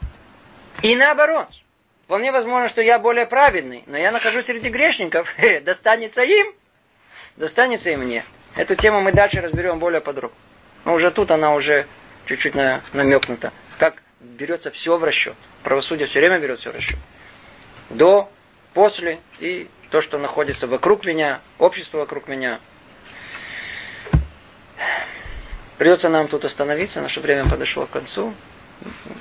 [0.82, 1.48] И наоборот.
[2.04, 5.32] Вполне возможно, что я более праведный, но я нахожусь среди грешников.
[5.62, 6.52] Достанется им,
[7.36, 8.24] достанется и мне.
[8.56, 10.36] Эту тему мы дальше разберем более подробно.
[10.84, 11.86] Но уже тут она уже
[12.26, 12.54] чуть-чуть
[12.92, 13.52] намекнута.
[13.78, 15.36] Как берется все в расчет.
[15.62, 16.98] Правосудие все время берет все в расчет.
[17.90, 18.28] До,
[18.74, 22.60] после и то, что находится вокруг меня, общество вокруг меня.
[25.78, 28.32] Придется нам тут остановиться, наше время подошло к концу.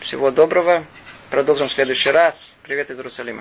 [0.01, 0.84] Всего доброго.
[1.30, 2.53] Продолжим в следующий раз.
[2.63, 3.38] Привет из Иерусалима.